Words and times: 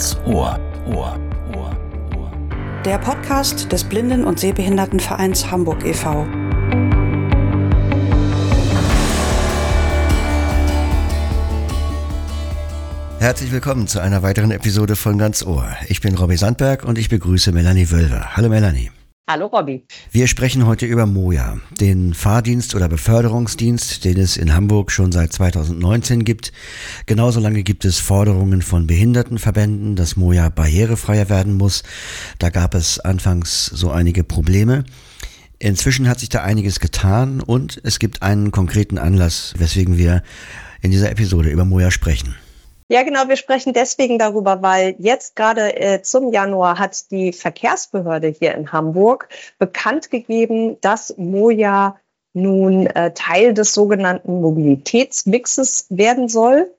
Ganz 0.00 0.16
Ohr. 0.24 0.58
Ohr. 0.86 1.20
Ohr. 1.54 1.76
Ohr. 2.16 2.32
Der 2.86 2.96
Podcast 2.96 3.70
des 3.70 3.84
Blinden- 3.84 4.24
und 4.24 4.40
Sehbehindertenvereins 4.40 5.50
Hamburg 5.50 5.84
e.V. 5.84 6.26
Herzlich 13.18 13.52
willkommen 13.52 13.88
zu 13.88 14.00
einer 14.00 14.22
weiteren 14.22 14.52
Episode 14.52 14.96
von 14.96 15.18
Ganz 15.18 15.42
Ohr. 15.42 15.68
Ich 15.88 16.00
bin 16.00 16.16
Robbie 16.16 16.38
Sandberg 16.38 16.84
und 16.84 16.96
ich 16.96 17.10
begrüße 17.10 17.52
Melanie 17.52 17.90
Wölver. 17.90 18.34
Hallo 18.34 18.48
Melanie. 18.48 18.90
Hallo 19.30 19.46
Robby. 19.46 19.84
Wir 20.10 20.26
sprechen 20.26 20.66
heute 20.66 20.86
über 20.86 21.06
Moja, 21.06 21.58
den 21.80 22.14
Fahrdienst 22.14 22.74
oder 22.74 22.88
Beförderungsdienst, 22.88 24.04
den 24.04 24.18
es 24.18 24.36
in 24.36 24.52
Hamburg 24.52 24.90
schon 24.90 25.12
seit 25.12 25.32
2019 25.32 26.24
gibt. 26.24 26.50
Genauso 27.06 27.38
lange 27.38 27.62
gibt 27.62 27.84
es 27.84 28.00
Forderungen 28.00 28.60
von 28.60 28.88
Behindertenverbänden, 28.88 29.94
dass 29.94 30.16
Moja 30.16 30.48
barrierefreier 30.48 31.28
werden 31.28 31.56
muss. 31.56 31.84
Da 32.40 32.50
gab 32.50 32.74
es 32.74 32.98
anfangs 32.98 33.66
so 33.66 33.92
einige 33.92 34.24
Probleme. 34.24 34.82
Inzwischen 35.60 36.08
hat 36.08 36.18
sich 36.18 36.28
da 36.28 36.42
einiges 36.42 36.80
getan 36.80 37.40
und 37.40 37.80
es 37.84 38.00
gibt 38.00 38.22
einen 38.22 38.50
konkreten 38.50 38.98
Anlass, 38.98 39.54
weswegen 39.56 39.96
wir 39.96 40.24
in 40.82 40.90
dieser 40.90 41.12
Episode 41.12 41.50
über 41.50 41.64
Moja 41.64 41.92
sprechen. 41.92 42.34
Ja, 42.92 43.04
genau. 43.04 43.28
Wir 43.28 43.36
sprechen 43.36 43.72
deswegen 43.72 44.18
darüber, 44.18 44.62
weil 44.62 44.96
jetzt 44.98 45.36
gerade 45.36 45.76
äh, 45.76 46.02
zum 46.02 46.32
Januar 46.32 46.80
hat 46.80 47.12
die 47.12 47.32
Verkehrsbehörde 47.32 48.26
hier 48.26 48.52
in 48.56 48.72
Hamburg 48.72 49.28
bekannt 49.60 50.10
gegeben, 50.10 50.76
dass 50.80 51.16
Moja 51.16 52.00
nun 52.32 52.88
äh, 52.88 53.14
Teil 53.14 53.54
des 53.54 53.74
sogenannten 53.74 54.40
Mobilitätsmixes 54.40 55.86
werden 55.90 56.28
soll. 56.28 56.74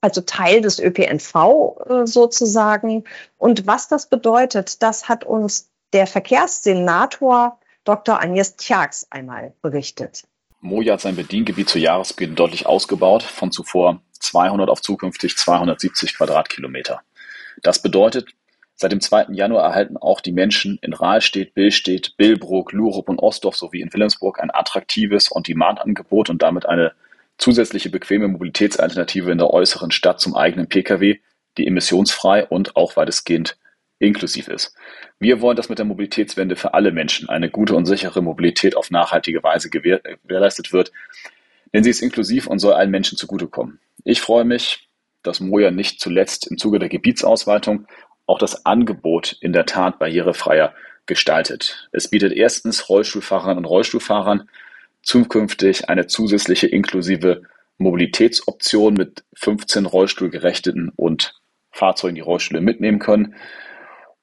Also 0.00 0.20
Teil 0.22 0.62
des 0.62 0.80
ÖPNV 0.80 1.34
äh, 1.88 2.06
sozusagen. 2.08 3.04
Und 3.38 3.68
was 3.68 3.86
das 3.86 4.08
bedeutet, 4.08 4.82
das 4.82 5.08
hat 5.08 5.22
uns 5.22 5.70
der 5.92 6.08
Verkehrssenator 6.08 7.60
Dr. 7.84 8.20
Agnes 8.20 8.56
Tjax 8.56 9.06
einmal 9.10 9.52
berichtet. 9.62 10.24
Moja 10.60 10.94
hat 10.94 11.00
sein 11.00 11.16
Bediengebiet 11.16 11.68
zu 11.68 11.78
Jahresbeginn 11.78 12.34
deutlich 12.34 12.66
ausgebaut, 12.66 13.22
von 13.22 13.50
zuvor 13.50 14.02
200 14.18 14.68
auf 14.68 14.82
zukünftig 14.82 15.36
270 15.36 16.16
Quadratkilometer. 16.16 17.00
Das 17.62 17.80
bedeutet, 17.80 18.28
seit 18.74 18.92
dem 18.92 19.00
2. 19.00 19.28
Januar 19.30 19.64
erhalten 19.64 19.96
auch 19.96 20.20
die 20.20 20.32
Menschen 20.32 20.78
in 20.82 20.92
Rahlstedt, 20.92 21.54
Billstedt, 21.54 22.16
Billbrook, 22.18 22.72
Lurup 22.72 23.08
und 23.08 23.18
Ostdorf 23.20 23.56
sowie 23.56 23.80
in 23.80 23.92
Wilhelmsburg 23.92 24.38
ein 24.40 24.50
attraktives 24.50 25.34
On-Demand-Angebot 25.34 26.28
und 26.28 26.42
damit 26.42 26.66
eine 26.66 26.92
zusätzliche 27.38 27.88
bequeme 27.88 28.28
Mobilitätsalternative 28.28 29.32
in 29.32 29.38
der 29.38 29.50
äußeren 29.50 29.90
Stadt 29.90 30.20
zum 30.20 30.36
eigenen 30.36 30.68
Pkw, 30.68 31.20
die 31.56 31.66
emissionsfrei 31.66 32.46
und 32.46 32.76
auch 32.76 32.96
weitestgehend 32.96 33.56
inklusiv 34.00 34.48
ist. 34.48 34.74
Wir 35.20 35.40
wollen, 35.40 35.56
dass 35.56 35.68
mit 35.68 35.78
der 35.78 35.86
Mobilitätswende 35.86 36.56
für 36.56 36.74
alle 36.74 36.90
Menschen 36.90 37.28
eine 37.28 37.50
gute 37.50 37.76
und 37.76 37.86
sichere 37.86 38.22
Mobilität 38.22 38.76
auf 38.76 38.90
nachhaltige 38.90 39.42
Weise 39.42 39.70
gewährleistet 39.70 40.72
wird, 40.72 40.90
denn 41.72 41.84
sie 41.84 41.90
ist 41.90 42.02
inklusiv 42.02 42.46
und 42.46 42.58
soll 42.58 42.72
allen 42.72 42.90
Menschen 42.90 43.16
zugutekommen. 43.16 43.78
Ich 44.04 44.20
freue 44.20 44.44
mich, 44.44 44.88
dass 45.22 45.40
Moja 45.40 45.70
nicht 45.70 46.00
zuletzt 46.00 46.50
im 46.50 46.58
Zuge 46.58 46.78
der 46.78 46.88
Gebietsausweitung 46.88 47.86
auch 48.26 48.38
das 48.38 48.64
Angebot 48.64 49.36
in 49.40 49.52
der 49.52 49.66
Tat 49.66 49.98
barrierefreier 49.98 50.74
gestaltet. 51.06 51.88
Es 51.92 52.08
bietet 52.08 52.32
erstens 52.32 52.88
Rollstuhlfahrern 52.88 53.58
und 53.58 53.64
Rollstuhlfahrern 53.64 54.48
zukünftig 55.02 55.88
eine 55.88 56.06
zusätzliche 56.06 56.66
inklusive 56.66 57.42
Mobilitätsoption 57.78 58.94
mit 58.94 59.24
15 59.34 59.86
Rollstuhlgerechteten 59.86 60.92
und 60.94 61.40
Fahrzeugen, 61.70 62.14
die 62.14 62.20
Rollstühle 62.20 62.60
mitnehmen 62.60 62.98
können. 62.98 63.34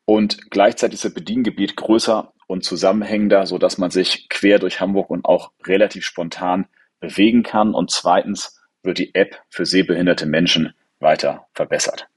Und 0.09 0.51
gleichzeitig 0.51 0.95
ist 0.95 1.03
das 1.03 1.13
Bediengebiet 1.13 1.75
größer 1.75 2.31
und 2.47 2.63
zusammenhängender, 2.63 3.45
sodass 3.45 3.77
man 3.77 3.91
sich 3.91 4.29
quer 4.29 4.57
durch 4.57 4.79
Hamburg 4.79 5.09
und 5.09 5.25
auch 5.25 5.51
relativ 5.65 6.05
spontan 6.05 6.65
bewegen 7.01 7.43
kann. 7.43 7.73
Und 7.73 7.91
zweitens 7.91 8.57
wird 8.83 8.99
die 8.99 9.13
App 9.15 9.41
für 9.49 9.65
sehbehinderte 9.65 10.25
Menschen 10.25 10.73
weiter 11.01 11.47
verbessert. 11.53 12.07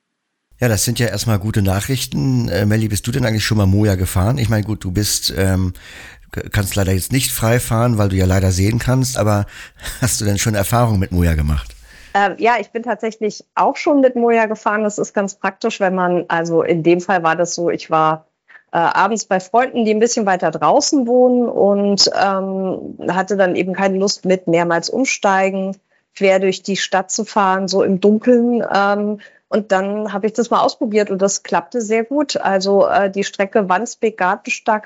Ja, 0.61 0.69
das 0.69 0.85
sind 0.85 1.01
ja 1.01 1.09
erstmal 1.09 1.41
gute 1.41 1.63
Nachrichten. 1.63 2.49
Äh, 2.49 2.65
Melli, 2.65 2.87
bist 2.87 3.09
du 3.09 3.11
denn 3.11 3.25
eigentlich 3.25 3.45
schon 3.45 3.59
mal 3.59 3.67
Moja 3.67 3.97
gefahren? 3.97 4.39
Ich 4.39 4.49
meine, 4.49 4.63
gut, 4.63 4.85
du 4.85 4.93
bist, 4.93 5.35
ähm, 5.37 5.73
kannst 6.53 6.77
leider 6.77 6.93
jetzt 6.93 7.11
nicht 7.11 7.33
frei 7.33 7.59
fahren, 7.59 7.99
weil 7.99 8.11
du 8.11 8.17
ja 8.17 8.25
leider 8.25 8.53
sehen 8.53 8.79
kannst, 8.79 9.19
aber 9.19 9.47
hast 10.01 10.21
du 10.21 10.25
denn 10.25 10.39
schon 10.39 10.55
Erfahrung 10.55 11.01
mit 11.01 11.11
Moja 11.11 11.35
gemacht? 11.35 11.75
Ähm, 12.15 12.35
ja, 12.39 12.55
ich 12.59 12.71
bin 12.71 12.83
tatsächlich 12.83 13.45
auch 13.55 13.77
schon 13.77 14.01
mit 14.01 14.17
Moja 14.17 14.47
gefahren. 14.47 14.83
Das 14.83 14.99
ist 14.99 15.15
ganz 15.15 15.37
praktisch, 15.37 15.81
wenn 15.81 15.95
man, 15.95 16.25
also 16.29 16.63
in 16.63 16.83
dem 16.83 17.01
Fall 17.01 17.23
war 17.23 17.37
das 17.37 17.55
so, 17.55 17.71
ich 17.71 17.91
war 17.91 18.27
äh, 18.73 18.79
abends 18.79 19.25
bei 19.25 19.41
Freunden, 19.41 19.85
die 19.85 19.93
ein 19.93 20.01
bisschen 20.01 20.27
weiter 20.27 20.51
draußen 20.51 21.07
wohnen 21.07 21.49
und 21.49 22.11
ähm, 22.21 22.99
hatte 23.09 23.37
dann 23.37 23.57
eben 23.57 23.73
keine 23.75 23.99
Lust 23.99 24.25
mit 24.25 24.47
mehrmals 24.47 24.91
umsteigen, 24.91 25.77
quer 26.17 26.39
durch 26.41 26.63
die 26.63 26.77
Stadt 26.77 27.11
zu 27.11 27.25
fahren, 27.25 27.69
so 27.69 27.83
im 27.83 28.01
Dunkeln. 28.01 28.65
Ähm, 28.73 29.21
und 29.49 29.73
dann 29.73 30.13
habe 30.13 30.27
ich 30.27 30.33
das 30.33 30.51
mal 30.51 30.61
ausprobiert 30.61 31.11
und 31.11 31.21
das 31.21 31.43
klappte 31.43 31.81
sehr 31.81 32.05
gut. 32.05 32.37
Also 32.37 32.87
äh, 32.87 33.11
die 33.11 33.25
Strecke 33.25 33.69
Wandsbek-Gartenstadt 33.69 34.85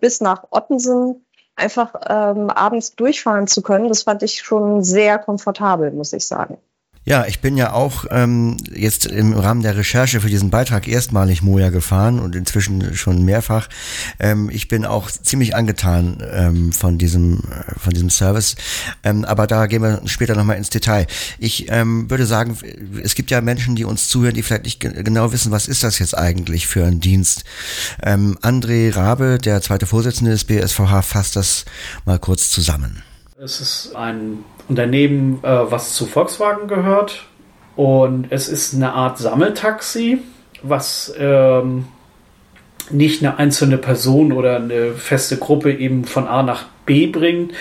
bis 0.00 0.20
nach 0.20 0.46
Ottensen 0.50 1.24
einfach 1.60 1.94
ähm, 2.08 2.50
abends 2.50 2.96
durchfahren 2.96 3.46
zu 3.46 3.62
können, 3.62 3.88
das 3.88 4.02
fand 4.02 4.22
ich 4.22 4.38
schon 4.38 4.82
sehr 4.82 5.18
komfortabel, 5.18 5.90
muss 5.92 6.12
ich 6.12 6.26
sagen. 6.26 6.58
Ja, 7.10 7.26
ich 7.26 7.40
bin 7.40 7.56
ja 7.56 7.72
auch 7.72 8.04
ähm, 8.12 8.56
jetzt 8.72 9.04
im 9.04 9.32
Rahmen 9.32 9.62
der 9.62 9.76
Recherche 9.76 10.20
für 10.20 10.28
diesen 10.28 10.50
Beitrag 10.50 10.86
erstmalig 10.86 11.42
Moja 11.42 11.70
gefahren 11.70 12.20
und 12.20 12.36
inzwischen 12.36 12.94
schon 12.94 13.24
mehrfach. 13.24 13.68
Ähm, 14.20 14.48
ich 14.48 14.68
bin 14.68 14.84
auch 14.84 15.10
ziemlich 15.10 15.56
angetan 15.56 16.22
ähm, 16.30 16.70
von 16.70 16.98
diesem 16.98 17.40
äh, 17.40 17.76
von 17.80 17.92
diesem 17.92 18.10
Service, 18.10 18.54
ähm, 19.02 19.24
aber 19.24 19.48
da 19.48 19.66
gehen 19.66 19.82
wir 19.82 20.02
später 20.04 20.36
nochmal 20.36 20.56
ins 20.56 20.70
Detail. 20.70 21.08
Ich 21.40 21.68
ähm, 21.68 22.08
würde 22.08 22.26
sagen, 22.26 22.56
es 23.02 23.16
gibt 23.16 23.32
ja 23.32 23.40
Menschen, 23.40 23.74
die 23.74 23.84
uns 23.84 24.08
zuhören, 24.08 24.34
die 24.34 24.44
vielleicht 24.44 24.62
nicht 24.62 24.78
genau 24.78 25.32
wissen, 25.32 25.50
was 25.50 25.66
ist 25.66 25.82
das 25.82 25.98
jetzt 25.98 26.16
eigentlich 26.16 26.68
für 26.68 26.84
ein 26.84 27.00
Dienst. 27.00 27.42
Ähm, 28.04 28.38
André 28.40 28.94
Rabe, 28.94 29.38
der 29.44 29.60
zweite 29.62 29.86
Vorsitzende 29.86 30.30
des 30.30 30.44
BSVH, 30.44 31.02
fasst 31.02 31.34
das 31.34 31.64
mal 32.04 32.20
kurz 32.20 32.50
zusammen. 32.52 33.02
Es 33.36 33.60
ist 33.60 33.96
ein 33.96 34.44
Unternehmen, 34.70 35.40
äh, 35.42 35.48
was 35.48 35.94
zu 35.94 36.06
Volkswagen 36.06 36.68
gehört. 36.68 37.24
Und 37.76 38.28
es 38.30 38.48
ist 38.48 38.72
eine 38.74 38.92
Art 38.92 39.18
Sammeltaxi, 39.18 40.18
was 40.62 41.12
ähm, 41.18 41.86
nicht 42.90 43.22
eine 43.22 43.38
einzelne 43.38 43.78
Person 43.78 44.32
oder 44.32 44.56
eine 44.56 44.92
feste 44.92 45.36
Gruppe 45.36 45.72
eben 45.72 46.04
von 46.04 46.26
A 46.26 46.42
nach 46.42 46.66
B 46.86 47.06
bringt, 47.06 47.52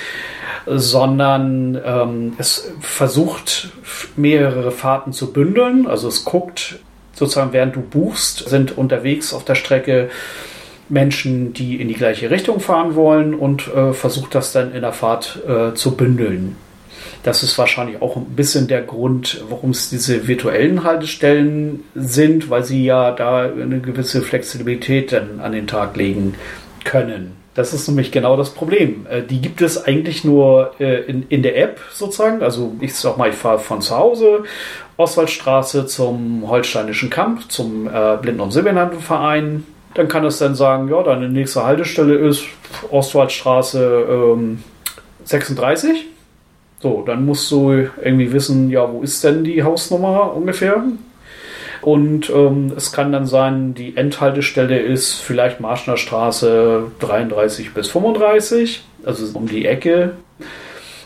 sondern 0.67 1.79
ähm, 1.83 2.33
es 2.37 2.71
versucht 2.79 3.69
mehrere 4.15 4.71
Fahrten 4.71 5.11
zu 5.11 5.33
bündeln. 5.33 5.87
Also 5.87 6.07
es 6.07 6.25
guckt 6.25 6.79
sozusagen, 7.13 7.53
während 7.53 7.75
du 7.75 7.81
buchst, 7.81 8.49
sind 8.49 8.77
unterwegs 8.77 9.33
auf 9.33 9.45
der 9.45 9.55
Strecke 9.55 10.09
Menschen, 10.89 11.53
die 11.53 11.81
in 11.81 11.87
die 11.87 11.93
gleiche 11.95 12.29
Richtung 12.29 12.59
fahren 12.59 12.95
wollen 12.95 13.33
und 13.33 13.67
äh, 13.67 13.93
versucht 13.93 14.35
das 14.35 14.51
dann 14.51 14.73
in 14.73 14.81
der 14.81 14.93
Fahrt 14.93 15.39
äh, 15.47 15.73
zu 15.73 15.95
bündeln. 15.95 16.55
Das 17.23 17.43
ist 17.43 17.57
wahrscheinlich 17.57 18.01
auch 18.01 18.15
ein 18.15 18.35
bisschen 18.35 18.67
der 18.67 18.81
Grund, 18.81 19.43
warum 19.49 19.71
es 19.71 19.89
diese 19.89 20.27
virtuellen 20.27 20.83
Haltestellen 20.83 21.83
sind, 21.95 22.49
weil 22.49 22.63
sie 22.63 22.85
ja 22.85 23.11
da 23.11 23.43
eine 23.43 23.79
gewisse 23.79 24.21
Flexibilität 24.21 25.11
dann 25.11 25.39
an 25.39 25.51
den 25.51 25.67
Tag 25.67 25.95
legen 25.95 26.35
können. 26.83 27.39
Das 27.55 27.73
ist 27.73 27.87
nämlich 27.87 28.11
genau 28.11 28.37
das 28.37 28.51
Problem. 28.51 29.05
Äh, 29.09 29.23
die 29.23 29.41
gibt 29.41 29.61
es 29.61 29.83
eigentlich 29.83 30.23
nur 30.23 30.75
äh, 30.79 31.01
in, 31.01 31.27
in 31.27 31.43
der 31.43 31.57
App 31.57 31.81
sozusagen. 31.91 32.41
Also 32.41 32.73
ich 32.79 32.95
sag 32.95 33.17
mal, 33.17 33.29
ich 33.29 33.35
fahre 33.35 33.59
von 33.59 33.81
zu 33.81 33.97
Hause 33.97 34.43
Oswaldstraße 34.95 35.85
zum 35.85 36.47
Holsteinischen 36.47 37.09
Kamp, 37.09 37.51
zum 37.51 37.87
äh, 37.87 38.17
Blinden- 38.21 38.41
und 38.41 38.51
Sehbehindertenverein. 38.51 39.65
Dann 39.93 40.07
kann 40.07 40.23
es 40.23 40.37
dann 40.37 40.55
sagen, 40.55 40.89
ja, 40.89 41.01
deine 41.03 41.27
nächste 41.29 41.65
Haltestelle 41.65 42.15
ist 42.15 42.43
Ostwaldstraße 42.91 44.05
ähm, 44.09 44.63
36. 45.25 46.05
So, 46.81 47.03
dann 47.05 47.25
musst 47.25 47.51
du 47.51 47.89
irgendwie 48.01 48.31
wissen, 48.31 48.69
ja, 48.69 48.91
wo 48.91 49.01
ist 49.01 49.23
denn 49.23 49.43
die 49.43 49.63
Hausnummer 49.63 50.33
ungefähr? 50.33 50.83
Und 51.81 52.29
ähm, 52.29 52.73
es 52.75 52.91
kann 52.91 53.11
dann 53.11 53.25
sein, 53.25 53.73
die 53.73 53.95
Endhaltestelle 53.95 54.79
ist 54.79 55.13
vielleicht 55.13 55.59
Marschner 55.59 55.97
Straße 55.97 56.83
33 56.99 57.73
bis 57.73 57.89
35, 57.89 58.83
also 59.05 59.37
um 59.37 59.47
die 59.47 59.65
Ecke. 59.65 60.13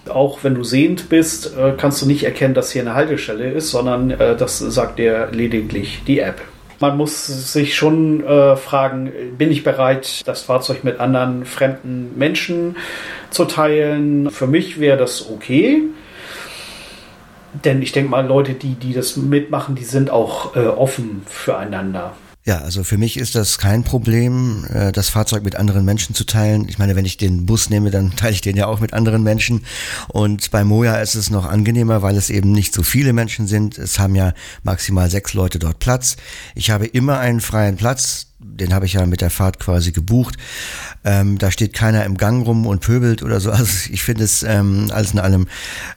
Auch 0.10 0.44
wenn 0.44 0.56
du 0.56 0.64
sehend 0.64 1.10
bist, 1.10 1.56
äh, 1.58 1.74
kannst 1.78 2.02
du 2.02 2.06
nicht 2.06 2.24
erkennen, 2.24 2.54
dass 2.54 2.72
hier 2.72 2.82
eine 2.82 2.96
Haltestelle 2.96 3.52
ist, 3.52 3.72
sondern 3.72 4.12
äh, 4.12 4.36
das 4.36 4.60
sagt 4.60 5.00
dir 5.00 5.30
lediglich 5.32 6.02
die 6.06 6.20
App. 6.20 6.42
Man 6.80 6.98
muss 6.98 7.28
sich 7.54 7.76
schon 7.76 8.26
äh, 8.26 8.58
fragen, 8.58 9.12
bin 9.38 9.52
ich 9.52 9.64
bereit, 9.64 10.22
das 10.26 10.42
Fahrzeug 10.42 10.84
mit 10.84 11.00
anderen 11.00 11.46
fremden 11.46 12.18
Menschen 12.18 12.76
zu 13.34 13.46
teilen? 13.46 14.30
Für 14.30 14.48
mich 14.48 14.80
wäre 14.80 14.98
das 14.98 15.30
okay. 15.30 15.84
denn 17.64 17.82
ich 17.82 17.92
denke 17.92 18.10
mal, 18.10 18.26
Leute, 18.26 18.54
die, 18.54 18.74
die 18.76 18.94
das 18.94 19.16
mitmachen, 19.16 19.76
die 19.76 19.84
sind 19.84 20.10
auch 20.10 20.56
äh, 20.56 20.66
offen 20.66 21.22
füreinander. 21.28 22.16
Ja, 22.46 22.58
also 22.58 22.84
für 22.84 22.98
mich 22.98 23.16
ist 23.16 23.36
das 23.36 23.58
kein 23.58 23.86
Problem, 23.86 24.66
äh, 24.70 24.92
das 24.92 25.08
Fahrzeug 25.08 25.44
mit 25.44 25.56
anderen 25.56 25.86
Menschen 25.86 26.14
zu 26.14 26.26
teilen. 26.26 26.68
Ich 26.68 26.78
meine, 26.78 26.98
wenn 26.98 27.06
ich 27.06 27.16
den 27.16 27.46
Bus 27.46 27.70
nehme, 27.70 27.90
dann 27.90 28.12
teile 28.18 28.34
ich 28.34 28.42
den 28.42 28.58
ja 28.58 28.68
auch 28.68 28.82
mit 28.82 28.92
anderen 28.94 29.24
Menschen. 29.24 29.64
Und 30.10 30.52
bei 30.52 30.66
Moja 30.66 30.96
ist 30.98 31.16
es 31.16 31.30
noch 31.30 31.46
angenehmer, 31.46 32.02
weil 32.02 32.18
es 32.18 32.30
eben 32.30 32.52
nicht 32.52 32.74
so 32.74 32.84
viele 32.84 33.14
Menschen 33.14 33.48
sind. 33.48 33.78
Es 33.78 33.98
haben 33.98 34.16
ja 34.16 34.34
maximal 34.64 35.10
sechs 35.10 35.34
Leute 35.34 35.58
dort 35.58 35.80
Platz. 35.80 36.18
Ich 36.54 36.70
habe 36.70 36.86
immer 36.86 37.20
einen 37.20 37.40
freien 37.40 37.78
Platz 37.78 38.33
den 38.60 38.74
habe 38.74 38.86
ich 38.86 38.94
ja 38.94 39.06
mit 39.06 39.22
der 39.22 39.30
Fahrt 39.30 39.60
quasi 39.60 39.92
gebucht. 39.92 40.36
Ähm, 41.04 41.38
da 41.38 41.52
steht 41.52 41.74
keiner 41.74 42.06
im 42.06 42.18
Gang 42.18 42.46
rum 42.46 42.66
und 42.66 42.82
pöbelt 42.82 43.24
oder 43.24 43.40
so. 43.40 43.52
Also 43.64 43.92
ich 43.92 44.04
finde 44.04 44.24
es 44.24 44.44
ähm, 44.44 44.90
alles 44.92 45.14
in 45.14 45.20
allem 45.20 45.48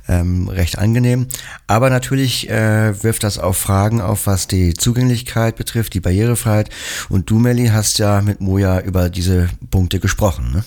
ähm, 0.09 0.49
recht 0.49 0.79
angenehm. 0.79 1.27
Aber 1.67 1.91
natürlich 1.91 2.49
äh, 2.49 3.03
wirft 3.03 3.25
das 3.25 3.39
auch 3.39 3.55
Fragen 3.55 4.01
auf, 4.01 4.27
was 4.27 4.47
die 4.47 4.75
Zugänglichkeit 4.75 5.57
betrifft, 5.57 5.95
die 5.95 6.01
Barrierefreiheit. 6.01 6.71
Und 7.09 7.29
du, 7.31 7.39
Melli, 7.39 7.69
hast 7.69 7.99
ja 7.99 8.21
mit 8.21 8.41
Moja 8.41 8.81
über 8.81 9.09
diese 9.09 9.49
Punkte 9.71 10.01
gesprochen, 10.01 10.53
ne? 10.53 10.65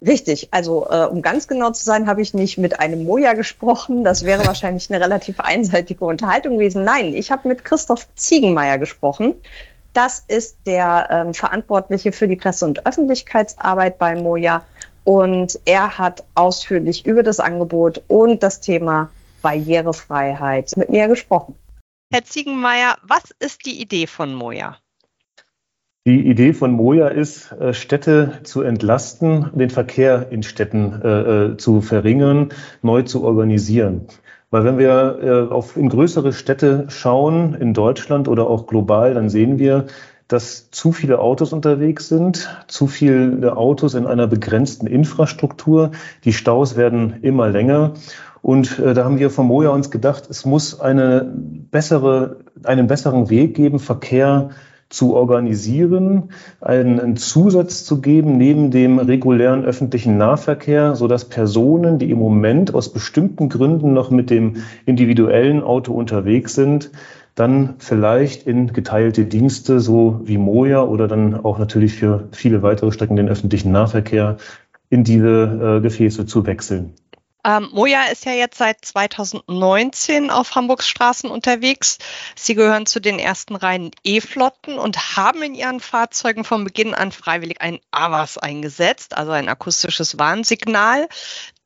Richtig, 0.00 0.48
also 0.52 0.86
äh, 0.88 1.06
um 1.06 1.22
ganz 1.22 1.48
genau 1.48 1.72
zu 1.72 1.84
sein, 1.84 2.06
habe 2.06 2.22
ich 2.22 2.32
nicht 2.32 2.56
mit 2.56 2.78
einem 2.78 3.02
Moja 3.02 3.32
gesprochen. 3.32 4.04
Das 4.04 4.24
wäre 4.24 4.46
wahrscheinlich 4.46 4.88
eine 4.90 5.02
relativ 5.04 5.40
einseitige 5.40 6.04
Unterhaltung 6.04 6.54
gewesen. 6.54 6.84
Nein, 6.84 7.14
ich 7.14 7.32
habe 7.32 7.48
mit 7.48 7.64
Christoph 7.64 8.06
Ziegenmeier 8.14 8.78
gesprochen. 8.78 9.34
Das 9.98 10.24
ist 10.28 10.58
der 10.64 11.08
ähm, 11.10 11.34
Verantwortliche 11.34 12.12
für 12.12 12.28
die 12.28 12.36
Presse- 12.36 12.64
und 12.64 12.86
Öffentlichkeitsarbeit 12.86 13.98
bei 13.98 14.14
Moja. 14.14 14.64
Und 15.02 15.58
er 15.64 15.98
hat 15.98 16.22
ausführlich 16.36 17.04
über 17.04 17.24
das 17.24 17.40
Angebot 17.40 18.04
und 18.06 18.44
das 18.44 18.60
Thema 18.60 19.10
Barrierefreiheit 19.42 20.76
mit 20.76 20.88
mir 20.88 21.08
gesprochen. 21.08 21.56
Herr 22.12 22.22
Ziegenmeier, 22.22 22.96
was 23.02 23.34
ist 23.40 23.66
die 23.66 23.82
Idee 23.82 24.06
von 24.06 24.32
Moja? 24.34 24.76
Die 26.06 26.28
Idee 26.28 26.52
von 26.52 26.70
Moja 26.70 27.08
ist, 27.08 27.50
äh, 27.50 27.74
Städte 27.74 28.38
zu 28.44 28.62
entlasten, 28.62 29.50
den 29.52 29.68
Verkehr 29.68 30.28
in 30.30 30.44
Städten 30.44 31.02
äh, 31.02 31.08
äh, 31.08 31.56
zu 31.56 31.80
verringern, 31.80 32.50
neu 32.82 33.02
zu 33.02 33.24
organisieren. 33.24 34.06
Weil 34.50 34.64
wenn 34.64 34.78
wir 34.78 35.18
äh, 35.22 35.52
auf, 35.52 35.76
in 35.76 35.88
größere 35.88 36.32
Städte 36.32 36.86
schauen, 36.88 37.54
in 37.54 37.74
Deutschland 37.74 38.28
oder 38.28 38.48
auch 38.48 38.66
global, 38.66 39.14
dann 39.14 39.28
sehen 39.28 39.58
wir, 39.58 39.86
dass 40.26 40.70
zu 40.70 40.92
viele 40.92 41.18
Autos 41.18 41.52
unterwegs 41.52 42.08
sind, 42.08 42.48
zu 42.66 42.86
viele 42.86 43.56
Autos 43.56 43.94
in 43.94 44.06
einer 44.06 44.26
begrenzten 44.26 44.86
Infrastruktur. 44.86 45.92
Die 46.24 46.32
Staus 46.32 46.76
werden 46.76 47.18
immer 47.22 47.48
länger. 47.48 47.94
Und 48.42 48.78
äh, 48.78 48.94
da 48.94 49.04
haben 49.04 49.18
wir 49.18 49.30
von 49.30 49.46
Moja 49.46 49.70
uns 49.70 49.90
gedacht, 49.90 50.24
es 50.30 50.44
muss 50.44 50.80
eine 50.80 51.30
bessere, 51.70 52.38
einen 52.62 52.86
besseren 52.86 53.30
Weg 53.30 53.54
geben, 53.54 53.78
Verkehr 53.78 54.50
zu 54.88 55.14
organisieren, 55.14 56.30
einen, 56.60 57.16
Zusatz 57.16 57.84
zu 57.84 58.00
geben 58.00 58.38
neben 58.38 58.70
dem 58.70 58.98
regulären 58.98 59.64
öffentlichen 59.64 60.16
Nahverkehr, 60.16 60.96
so 60.96 61.08
dass 61.08 61.26
Personen, 61.26 61.98
die 61.98 62.10
im 62.10 62.18
Moment 62.18 62.74
aus 62.74 62.92
bestimmten 62.92 63.48
Gründen 63.48 63.92
noch 63.92 64.10
mit 64.10 64.30
dem 64.30 64.56
individuellen 64.86 65.62
Auto 65.62 65.92
unterwegs 65.92 66.54
sind, 66.54 66.90
dann 67.34 67.74
vielleicht 67.78 68.46
in 68.46 68.72
geteilte 68.72 69.24
Dienste, 69.24 69.78
so 69.78 70.20
wie 70.24 70.38
Moja 70.38 70.82
oder 70.82 71.06
dann 71.06 71.34
auch 71.34 71.58
natürlich 71.58 71.94
für 71.94 72.28
viele 72.32 72.62
weitere 72.62 72.90
Strecken 72.90 73.16
den 73.16 73.28
öffentlichen 73.28 73.70
Nahverkehr 73.70 74.38
in 74.90 75.04
diese 75.04 75.76
äh, 75.78 75.80
Gefäße 75.80 76.26
zu 76.26 76.46
wechseln. 76.46 76.94
Ähm, 77.48 77.70
Moja 77.72 78.04
ist 78.12 78.26
ja 78.26 78.32
jetzt 78.32 78.58
seit 78.58 78.84
2019 78.84 80.30
auf 80.30 80.54
Hamburgs 80.54 80.86
Straßen 80.86 81.30
unterwegs. 81.30 81.96
Sie 82.36 82.54
gehören 82.54 82.84
zu 82.84 83.00
den 83.00 83.18
ersten 83.18 83.56
reinen 83.56 83.90
E-Flotten 84.04 84.78
und 84.78 85.16
haben 85.16 85.42
in 85.42 85.54
ihren 85.54 85.80
Fahrzeugen 85.80 86.44
von 86.44 86.64
Beginn 86.64 86.92
an 86.92 87.10
freiwillig 87.10 87.62
ein 87.62 87.80
AVAS 87.90 88.36
eingesetzt, 88.36 89.16
also 89.16 89.32
ein 89.32 89.48
akustisches 89.48 90.18
Warnsignal. 90.18 91.08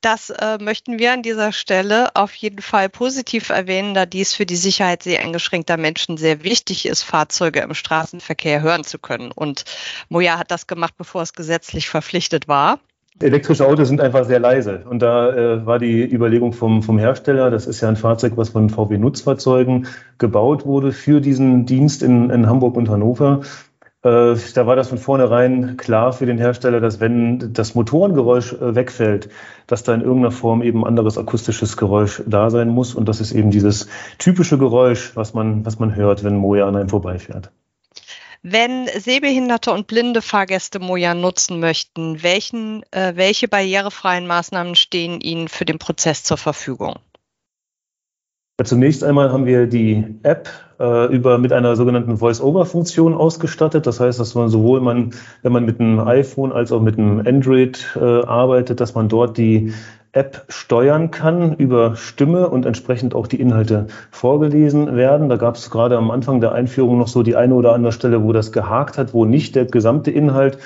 Das 0.03 0.31
äh, 0.31 0.59
möchten 0.61 1.01
wir 1.01 1.13
an 1.13 1.25
dieser 1.25 1.51
Stelle 1.51 2.15
auf 2.15 2.33
jeden 2.35 2.63
Fall 2.63 2.89
positiv 2.89 3.49
erwähnen, 3.49 3.95
da 3.95 4.07
dies 4.07 4.35
für 4.35 4.47
die 4.47 4.57
Sicherheit 4.57 5.03
sehr 5.03 5.21
eingeschränkter 5.21 5.79
Menschen 5.79 6.17
sehr 6.17 6.45
wichtig 6.45 6.87
ist, 6.87 7.03
Fahrzeuge 7.03 7.59
im 7.59 7.75
Straßenverkehr 7.75 8.63
hören 8.63 8.85
zu 8.85 9.01
können. 9.01 9.33
Und 9.33 9.65
Moja 10.09 10.39
hat 10.39 10.53
das 10.53 10.69
gemacht, 10.69 10.95
bevor 10.97 11.23
es 11.23 11.33
gesetzlich 11.33 11.89
verpflichtet 11.89 12.47
war. 12.47 12.79
Elektrische 13.21 13.67
Autos 13.67 13.89
sind 13.89 14.01
einfach 14.01 14.25
sehr 14.25 14.41
leise. 14.41 14.85
Und 14.89 15.01
da 15.01 15.31
äh, 15.35 15.67
war 15.67 15.79
die 15.79 16.03
Überlegung 16.03 16.53
vom, 16.53 16.83
vom 16.83 16.99
Hersteller, 16.99 17.51
das 17.51 17.67
ist 17.67 17.81
ja 17.81 17.89
ein 17.89 17.97
Fahrzeug, 17.97 18.33
was 18.37 18.51
von 18.51 18.71
VW 18.71 18.99
Nutzfahrzeugen 18.99 19.87
gebaut 20.19 20.65
wurde 20.67 20.93
für 20.93 21.21
diesen 21.21 21.67
Dienst 21.67 22.03
in, 22.03 22.31
in 22.31 22.49
Hamburg 22.49 22.77
und 22.77 22.89
Hannover. 22.89 23.43
Äh, 24.03 24.35
da 24.55 24.67
war 24.67 24.75
das 24.75 24.89
von 24.89 24.99
vornherein 24.99 25.77
klar 25.77 26.13
für 26.13 26.27
den 26.27 26.39
Hersteller, 26.39 26.81
dass 26.81 26.99
wenn 26.99 27.53
das 27.53 27.75
Motorengeräusch 27.77 28.55
äh, 28.55 28.75
wegfällt, 28.75 29.29
dass 29.69 29.85
da 29.85 29.95
in 29.95 30.01
irgendeiner 30.01 30.33
Form 30.33 30.63
eben 30.63 30.85
anderes 30.85 31.19
akustisches 31.19 31.77
Geräusch 31.77 32.23
da 32.27 32.51
sein 32.51 32.69
muss. 32.69 32.95
Und 32.95 33.09
das 33.09 33.21
ist 33.21 33.33
eben 33.33 33.51
dieses 33.51 33.89
typische 34.19 34.59
Geräusch, 34.59 35.15
was 35.15 35.35
man, 35.35 35.65
was 35.65 35.79
man 35.79 35.95
hört, 35.95 36.25
wenn 36.25 36.37
Moja 36.37 36.67
an 36.67 36.75
einem 36.75 36.89
vorbeifährt. 36.89 37.53
Wenn 38.45 38.89
sehbehinderte 38.89 39.73
und 39.73 39.87
blinde 39.87 40.21
Fahrgäste 40.21 40.81
Moja 40.81 41.15
nutzen 41.15 41.61
möchten, 41.61 42.25
welchen, 42.25 42.83
äh, 42.93 43.13
welche 43.15 43.47
barrierefreien 43.47 44.27
Maßnahmen 44.27 44.75
stehen 44.75 45.21
Ihnen 45.21 45.47
für 45.47 45.65
den 45.65 45.79
Prozess 45.79 46.25
zur 46.25 46.39
Verfügung? 46.39 46.97
Zunächst 48.65 49.05
einmal 49.05 49.33
haben 49.33 49.47
wir 49.47 49.67
die 49.67 50.05
App 50.23 50.49
äh, 50.79 51.07
über 51.15 51.39
mit 51.39 51.53
einer 51.53 51.77
sogenannten 51.77 52.17
Voice-Over-Funktion 52.17 53.15
ausgestattet. 53.15 53.87
Das 53.87 54.01
heißt, 54.01 54.19
dass 54.19 54.35
man 54.35 54.49
sowohl 54.49 54.81
man, 54.81 55.11
wenn 55.43 55.53
man 55.53 55.65
mit 55.65 55.81
einem 55.81 56.01
iPhone 56.01 56.53
als 56.53 56.73
auch 56.73 56.81
mit 56.81 56.99
einem 56.99 57.21
Android 57.27 57.97
äh, 57.97 58.01
arbeitet, 58.01 58.81
dass 58.81 58.95
man 58.95 59.09
dort 59.09 59.39
die 59.39 59.73
App 60.15 60.45
steuern 60.49 61.11
kann 61.11 61.55
über 61.55 61.97
Stimme 61.97 62.51
und 62.51 62.67
entsprechend 62.67 63.15
auch 63.15 63.27
die 63.27 63.41
Inhalte 63.41 63.87
vorgelesen 64.11 64.95
werden. 64.95 65.31
Da 65.31 65.37
gab 65.37 65.57
es 65.57 65.71
gerade 65.71 65.97
am 65.97 66.11
Anfang 66.11 66.43
der 66.43 66.53
Einführung 66.53 66.99
noch 66.99 67.09
so 67.09 67.23
die 67.23 67.35
eine 67.35 67.55
oder 67.55 67.73
andere 67.73 67.93
Stelle, 67.93 68.23
wo 68.23 68.33
das 68.33 68.53
gehakt 68.53 68.99
hat, 68.99 69.15
wo 69.15 69.25
nicht 69.25 69.55
der 69.57 69.65
gesamte 69.65 70.11
Inhalt 70.11 70.59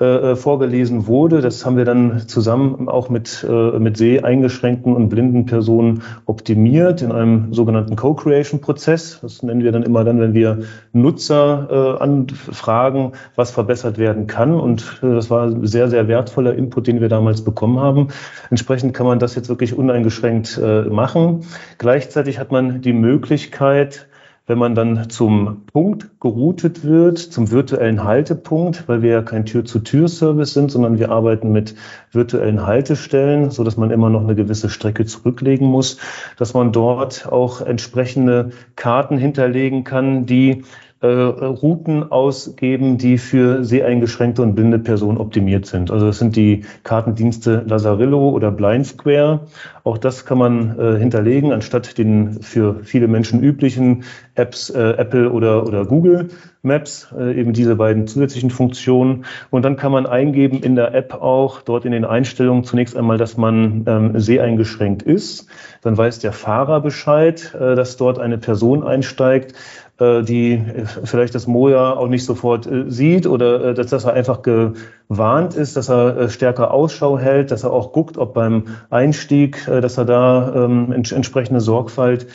äh, 0.00 0.32
äh, 0.32 0.36
vorgelesen 0.36 1.06
wurde. 1.06 1.40
Das 1.40 1.64
haben 1.64 1.76
wir 1.76 1.84
dann 1.84 2.26
zusammen 2.26 2.88
auch 2.88 3.10
mit, 3.10 3.46
äh, 3.48 3.78
mit 3.78 3.96
seh 3.96 4.20
eingeschränkten 4.20 4.92
und 4.92 5.08
blinden 5.08 5.46
Personen 5.46 6.02
optimiert 6.26 7.00
in 7.00 7.12
einem 7.12 7.54
sogenannten 7.54 7.94
Co-Creation-Prozess. 7.94 9.20
Das 9.22 9.44
nennen 9.44 9.62
wir 9.62 9.70
dann 9.70 9.84
immer 9.84 10.02
dann, 10.02 10.18
wenn 10.20 10.34
wir 10.34 10.64
Nutzer 10.92 11.68
äh, 12.00 12.02
anfragen, 12.02 13.12
was 13.36 13.52
verbessert 13.52 13.96
werden 13.96 14.26
kann. 14.26 14.58
Und 14.58 15.00
äh, 15.02 15.14
das 15.14 15.30
war 15.30 15.64
sehr, 15.64 15.88
sehr 15.88 16.08
wertvoller 16.08 16.56
Input, 16.56 16.88
den 16.88 17.00
wir 17.00 17.08
damals 17.08 17.44
bekommen 17.44 17.78
haben. 17.78 18.08
Entsprechend 18.50 18.94
kann 18.94 19.06
man 19.06 19.20
das 19.20 19.36
jetzt 19.36 19.48
wirklich 19.48 19.78
uneingeschränkt 19.78 20.60
machen. 20.90 21.44
Gleichzeitig 21.78 22.38
hat 22.38 22.50
man 22.50 22.80
die 22.80 22.92
Möglichkeit, 22.92 24.08
wenn 24.46 24.58
man 24.58 24.74
dann 24.74 25.08
zum 25.08 25.64
Punkt 25.72 26.20
geroutet 26.20 26.84
wird, 26.84 27.18
zum 27.18 27.50
virtuellen 27.50 28.04
Haltepunkt, 28.04 28.86
weil 28.88 29.00
wir 29.00 29.10
ja 29.10 29.22
kein 29.22 29.46
Tür-zu-Tür-Service 29.46 30.52
sind, 30.52 30.70
sondern 30.70 30.98
wir 30.98 31.10
arbeiten 31.10 31.50
mit 31.50 31.74
virtuellen 32.12 32.66
Haltestellen, 32.66 33.50
so 33.50 33.64
dass 33.64 33.78
man 33.78 33.90
immer 33.90 34.10
noch 34.10 34.22
eine 34.22 34.34
gewisse 34.34 34.68
Strecke 34.68 35.06
zurücklegen 35.06 35.66
muss, 35.66 35.98
dass 36.36 36.52
man 36.52 36.72
dort 36.72 37.26
auch 37.30 37.62
entsprechende 37.62 38.50
Karten 38.76 39.16
hinterlegen 39.16 39.82
kann, 39.82 40.26
die 40.26 40.64
äh, 41.04 41.44
Routen 41.44 42.10
ausgeben, 42.10 42.96
die 42.96 43.18
für 43.18 43.62
seheingeschränkte 43.62 44.40
und 44.40 44.54
blinde 44.54 44.78
Personen 44.78 45.18
optimiert 45.18 45.66
sind. 45.66 45.90
Also 45.90 46.06
das 46.06 46.18
sind 46.18 46.34
die 46.34 46.64
Kartendienste 46.82 47.62
Lazarillo 47.66 48.30
oder 48.30 48.50
Blind 48.50 48.86
Square. 48.86 49.40
Auch 49.84 49.98
das 49.98 50.24
kann 50.24 50.38
man 50.38 50.78
äh, 50.78 50.98
hinterlegen, 50.98 51.52
anstatt 51.52 51.98
den 51.98 52.40
für 52.40 52.76
viele 52.84 53.06
Menschen 53.06 53.42
üblichen 53.42 54.04
Apps 54.34 54.70
äh, 54.70 54.94
Apple 54.96 55.30
oder, 55.30 55.66
oder 55.66 55.84
Google 55.84 56.28
Maps, 56.64 57.08
äh, 57.16 57.38
eben 57.38 57.52
diese 57.52 57.76
beiden 57.76 58.06
zusätzlichen 58.06 58.48
Funktionen. 58.50 59.26
Und 59.50 59.62
dann 59.64 59.76
kann 59.76 59.92
man 59.92 60.06
eingeben 60.06 60.62
in 60.62 60.74
der 60.74 60.94
App 60.94 61.12
auch 61.12 61.60
dort 61.60 61.84
in 61.84 61.92
den 61.92 62.06
Einstellungen 62.06 62.64
zunächst 62.64 62.96
einmal, 62.96 63.18
dass 63.18 63.36
man 63.36 63.84
ähm, 63.86 64.18
seheingeschränkt 64.18 65.02
ist. 65.02 65.46
Dann 65.82 65.96
weiß 65.96 66.20
der 66.20 66.32
Fahrer 66.32 66.80
Bescheid, 66.80 67.54
äh, 67.54 67.74
dass 67.74 67.98
dort 67.98 68.18
eine 68.18 68.38
Person 68.38 68.82
einsteigt 68.82 69.52
die 70.00 70.60
vielleicht 71.04 71.34
das 71.34 71.46
Moja 71.46 71.92
auch 71.92 72.08
nicht 72.08 72.24
sofort 72.24 72.66
äh, 72.66 72.90
sieht 72.90 73.26
oder 73.26 73.64
äh, 73.64 73.74
dass, 73.74 73.88
dass 73.88 74.04
er 74.04 74.14
einfach 74.14 74.42
gewarnt 74.42 75.54
ist, 75.54 75.76
dass 75.76 75.88
er 75.88 76.28
stärker 76.28 76.72
Ausschau 76.72 77.18
hält, 77.18 77.50
dass 77.50 77.64
er 77.64 77.72
auch 77.72 77.92
guckt, 77.92 78.18
ob 78.18 78.34
beim 78.34 78.64
Einstieg, 78.90 79.64
dass 79.66 79.98
er 79.98 80.04
da 80.04 80.64
ähm, 80.64 80.92
entsprechende 80.92 81.60
Sorgfalt 81.60 82.26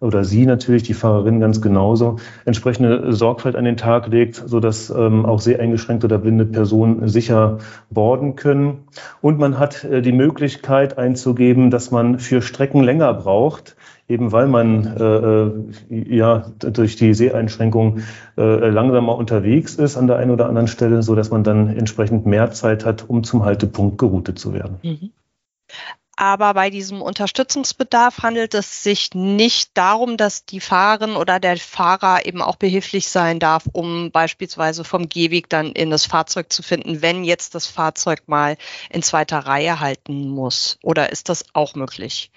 oder 0.00 0.24
sie 0.24 0.46
natürlich, 0.46 0.84
die 0.84 0.94
Fahrerin 0.94 1.40
ganz 1.40 1.60
genauso, 1.60 2.16
entsprechende 2.44 3.12
Sorgfalt 3.12 3.56
an 3.56 3.64
den 3.64 3.76
Tag 3.76 4.06
legt, 4.06 4.36
sodass 4.36 4.90
ähm, 4.90 5.26
auch 5.26 5.40
seheingeschränkte 5.40 6.06
oder 6.06 6.18
blinde 6.18 6.46
Personen 6.46 7.08
sicher 7.08 7.58
borden 7.90 8.36
können. 8.36 8.84
Und 9.20 9.38
man 9.38 9.58
hat 9.58 9.82
äh, 9.84 10.00
die 10.00 10.12
Möglichkeit 10.12 10.98
einzugeben, 10.98 11.70
dass 11.70 11.90
man 11.90 12.20
für 12.20 12.42
Strecken 12.42 12.82
länger 12.82 13.12
braucht, 13.12 13.76
eben 14.08 14.32
weil 14.32 14.48
man 14.48 14.96
äh, 14.96 15.94
äh 15.94 16.16
ja 16.16 16.50
durch 16.58 16.96
die 16.96 17.14
Seheinschränkung 17.14 18.00
äh, 18.36 18.68
langsamer 18.68 19.16
unterwegs 19.16 19.74
ist 19.74 19.96
an 19.96 20.06
der 20.06 20.16
einen 20.16 20.30
oder 20.30 20.46
anderen 20.46 20.68
Stelle, 20.68 21.02
so 21.02 21.14
dass 21.14 21.30
man 21.30 21.44
dann 21.44 21.68
entsprechend 21.76 22.26
mehr 22.26 22.50
Zeit 22.50 22.84
hat, 22.84 23.08
um 23.08 23.22
zum 23.22 23.44
Haltepunkt 23.44 23.98
geroutet 23.98 24.38
zu 24.38 24.52
werden. 24.52 24.78
Mhm. 24.82 25.10
Aber 26.20 26.52
bei 26.54 26.68
diesem 26.68 27.00
Unterstützungsbedarf 27.00 28.24
handelt 28.24 28.52
es 28.54 28.82
sich 28.82 29.14
nicht 29.14 29.70
darum, 29.74 30.16
dass 30.16 30.44
die 30.44 30.58
Fahrerin 30.58 31.14
oder 31.14 31.38
der 31.38 31.56
Fahrer 31.58 32.26
eben 32.26 32.42
auch 32.42 32.56
behilflich 32.56 33.08
sein 33.08 33.38
darf, 33.38 33.68
um 33.72 34.10
beispielsweise 34.10 34.82
vom 34.82 35.08
Gehweg 35.08 35.48
dann 35.48 35.70
in 35.70 35.90
das 35.90 36.06
Fahrzeug 36.06 36.52
zu 36.52 36.64
finden, 36.64 37.02
wenn 37.02 37.22
jetzt 37.22 37.54
das 37.54 37.68
Fahrzeug 37.68 38.24
mal 38.26 38.56
in 38.90 39.04
zweiter 39.04 39.38
Reihe 39.38 39.78
halten 39.78 40.28
muss. 40.28 40.80
Oder 40.82 41.12
ist 41.12 41.28
das 41.28 41.44
auch 41.52 41.76
möglich? 41.76 42.32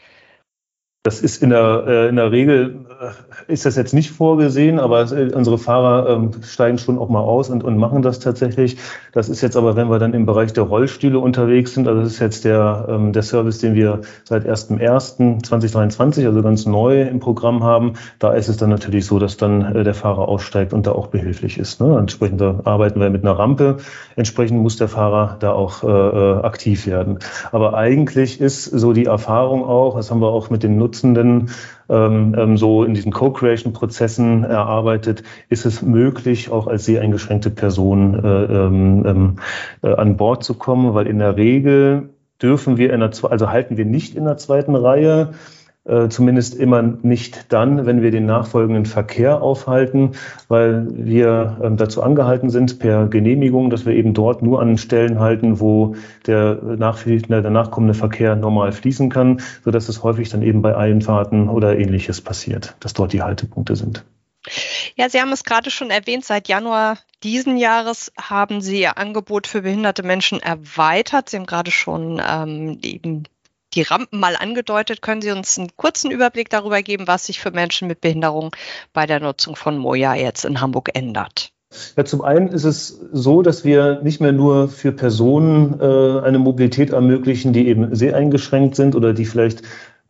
Das 1.03 1.19
ist 1.19 1.41
in 1.41 1.49
der, 1.49 1.83
äh, 1.87 2.09
in 2.09 2.15
der 2.15 2.31
Regel, 2.31 2.85
äh, 3.01 3.51
ist 3.51 3.65
das 3.65 3.75
jetzt 3.75 3.91
nicht 3.91 4.11
vorgesehen, 4.11 4.77
aber 4.77 5.11
äh, 5.11 5.33
unsere 5.33 5.57
Fahrer 5.57 6.07
ähm, 6.07 6.29
steigen 6.43 6.77
schon 6.77 6.99
auch 6.99 7.09
mal 7.09 7.21
aus 7.21 7.49
und, 7.49 7.63
und 7.63 7.75
machen 7.77 8.03
das 8.03 8.19
tatsächlich. 8.19 8.77
Das 9.11 9.27
ist 9.27 9.41
jetzt 9.41 9.57
aber, 9.57 9.75
wenn 9.75 9.89
wir 9.89 9.97
dann 9.97 10.13
im 10.13 10.27
Bereich 10.27 10.53
der 10.53 10.65
Rollstühle 10.65 11.17
unterwegs 11.17 11.73
sind, 11.73 11.87
also 11.87 12.01
das 12.01 12.11
ist 12.11 12.19
jetzt 12.19 12.45
der, 12.45 12.85
ähm, 12.87 13.13
der 13.13 13.23
Service, 13.23 13.57
den 13.57 13.73
wir 13.73 14.01
seit 14.25 14.47
1.1.2023, 14.47 16.27
also 16.27 16.43
ganz 16.43 16.67
neu 16.67 17.01
im 17.01 17.19
Programm 17.19 17.63
haben, 17.63 17.93
da 18.19 18.33
ist 18.33 18.47
es 18.47 18.57
dann 18.57 18.69
natürlich 18.69 19.07
so, 19.07 19.17
dass 19.17 19.37
dann 19.37 19.83
der 19.83 19.95
Fahrer 19.95 20.27
aussteigt 20.27 20.71
und 20.71 20.85
da 20.85 20.91
auch 20.91 21.07
behilflich 21.07 21.57
ist. 21.57 21.81
Ne? 21.81 21.97
Entsprechend 21.97 22.39
arbeiten 22.43 22.99
wir 22.99 23.09
mit 23.09 23.23
einer 23.23 23.39
Rampe, 23.39 23.77
entsprechend 24.15 24.61
muss 24.61 24.75
der 24.77 24.87
Fahrer 24.87 25.37
da 25.39 25.51
auch 25.53 25.83
aktiv 25.83 26.85
werden. 26.85 27.17
Aber 27.51 27.73
eigentlich 27.73 28.39
ist 28.39 28.65
so 28.65 28.93
die 28.93 29.05
Erfahrung 29.05 29.65
auch, 29.65 29.95
das 29.95 30.11
haben 30.11 30.21
wir 30.21 30.27
auch 30.27 30.51
mit 30.51 30.61
den 30.61 30.77
Nutzern 30.77 30.90
Nutzenden 30.91 31.49
ähm, 31.89 32.35
ähm, 32.37 32.57
so 32.57 32.83
in 32.83 32.93
diesen 32.93 33.11
Co-Creation-Prozessen 33.11 34.43
erarbeitet, 34.43 35.23
ist 35.49 35.65
es 35.65 35.81
möglich, 35.81 36.51
auch 36.51 36.67
als 36.67 36.85
sehr 36.85 37.01
eingeschränkte 37.01 37.49
Person 37.49 38.15
äh, 38.15 38.27
ähm, 38.27 39.05
ähm, 39.05 39.35
äh, 39.83 39.93
an 39.93 40.17
Bord 40.17 40.43
zu 40.43 40.55
kommen, 40.55 40.93
weil 40.93 41.07
in 41.07 41.19
der 41.19 41.37
Regel 41.37 42.09
dürfen 42.41 42.77
wir 42.77 42.91
in 42.93 42.99
der, 42.99 43.11
also 43.29 43.49
halten 43.49 43.77
wir 43.77 43.85
nicht 43.85 44.15
in 44.15 44.25
der 44.25 44.37
zweiten 44.37 44.75
Reihe. 44.75 45.33
Äh, 45.83 46.09
zumindest 46.09 46.53
immer 46.53 46.83
nicht 46.83 47.51
dann, 47.51 47.87
wenn 47.87 48.03
wir 48.03 48.11
den 48.11 48.27
nachfolgenden 48.27 48.85
Verkehr 48.85 49.41
aufhalten, 49.41 50.11
weil 50.47 50.85
wir 50.91 51.57
ähm, 51.63 51.75
dazu 51.75 52.03
angehalten 52.03 52.51
sind 52.51 52.77
per 52.77 53.07
Genehmigung, 53.07 53.71
dass 53.71 53.83
wir 53.83 53.95
eben 53.95 54.13
dort 54.13 54.43
nur 54.43 54.61
an 54.61 54.77
Stellen 54.77 55.19
halten, 55.19 55.59
wo 55.59 55.95
der, 56.27 56.53
der 56.53 57.49
nachkommende 57.49 57.95
Verkehr 57.95 58.35
normal 58.35 58.73
fließen 58.73 59.09
kann, 59.09 59.41
sodass 59.63 59.89
es 59.89 60.03
häufig 60.03 60.29
dann 60.29 60.43
eben 60.43 60.61
bei 60.61 60.77
Einfahrten 60.77 61.49
oder 61.49 61.75
ähnliches 61.75 62.21
passiert, 62.21 62.75
dass 62.79 62.93
dort 62.93 63.11
die 63.11 63.23
Haltepunkte 63.23 63.75
sind. 63.75 64.05
Ja, 64.95 65.09
Sie 65.09 65.19
haben 65.19 65.31
es 65.31 65.43
gerade 65.43 65.71
schon 65.71 65.89
erwähnt, 65.89 66.25
seit 66.25 66.47
Januar 66.47 66.99
diesen 67.23 67.57
Jahres 67.57 68.11
haben 68.19 68.61
Sie 68.61 68.81
Ihr 68.81 68.99
Angebot 68.99 69.47
für 69.47 69.63
behinderte 69.63 70.03
Menschen 70.03 70.39
erweitert. 70.39 71.29
Sie 71.29 71.37
haben 71.37 71.47
gerade 71.47 71.71
schon 71.71 72.21
ähm, 72.23 72.77
eben 72.83 73.23
die 73.73 73.81
Rampen 73.81 74.19
mal 74.19 74.35
angedeutet. 74.35 75.01
Können 75.01 75.21
Sie 75.21 75.31
uns 75.31 75.57
einen 75.57 75.75
kurzen 75.75 76.11
Überblick 76.11 76.49
darüber 76.49 76.81
geben, 76.81 77.07
was 77.07 77.25
sich 77.25 77.39
für 77.39 77.51
Menschen 77.51 77.87
mit 77.87 78.01
Behinderung 78.01 78.55
bei 78.93 79.05
der 79.05 79.19
Nutzung 79.19 79.55
von 79.55 79.77
Moja 79.77 80.15
jetzt 80.15 80.45
in 80.45 80.61
Hamburg 80.61 80.89
ändert? 80.93 81.51
Ja, 81.95 82.03
zum 82.03 82.21
einen 82.21 82.49
ist 82.49 82.65
es 82.65 82.99
so, 83.13 83.41
dass 83.41 83.63
wir 83.63 84.01
nicht 84.03 84.19
mehr 84.19 84.33
nur 84.33 84.67
für 84.67 84.91
Personen 84.91 85.79
äh, 85.79 86.19
eine 86.19 86.37
Mobilität 86.37 86.89
ermöglichen, 86.89 87.53
die 87.53 87.67
eben 87.67 87.95
sehr 87.95 88.15
eingeschränkt 88.15 88.75
sind 88.75 88.93
oder 88.93 89.13
die 89.13 89.25
vielleicht 89.25 89.61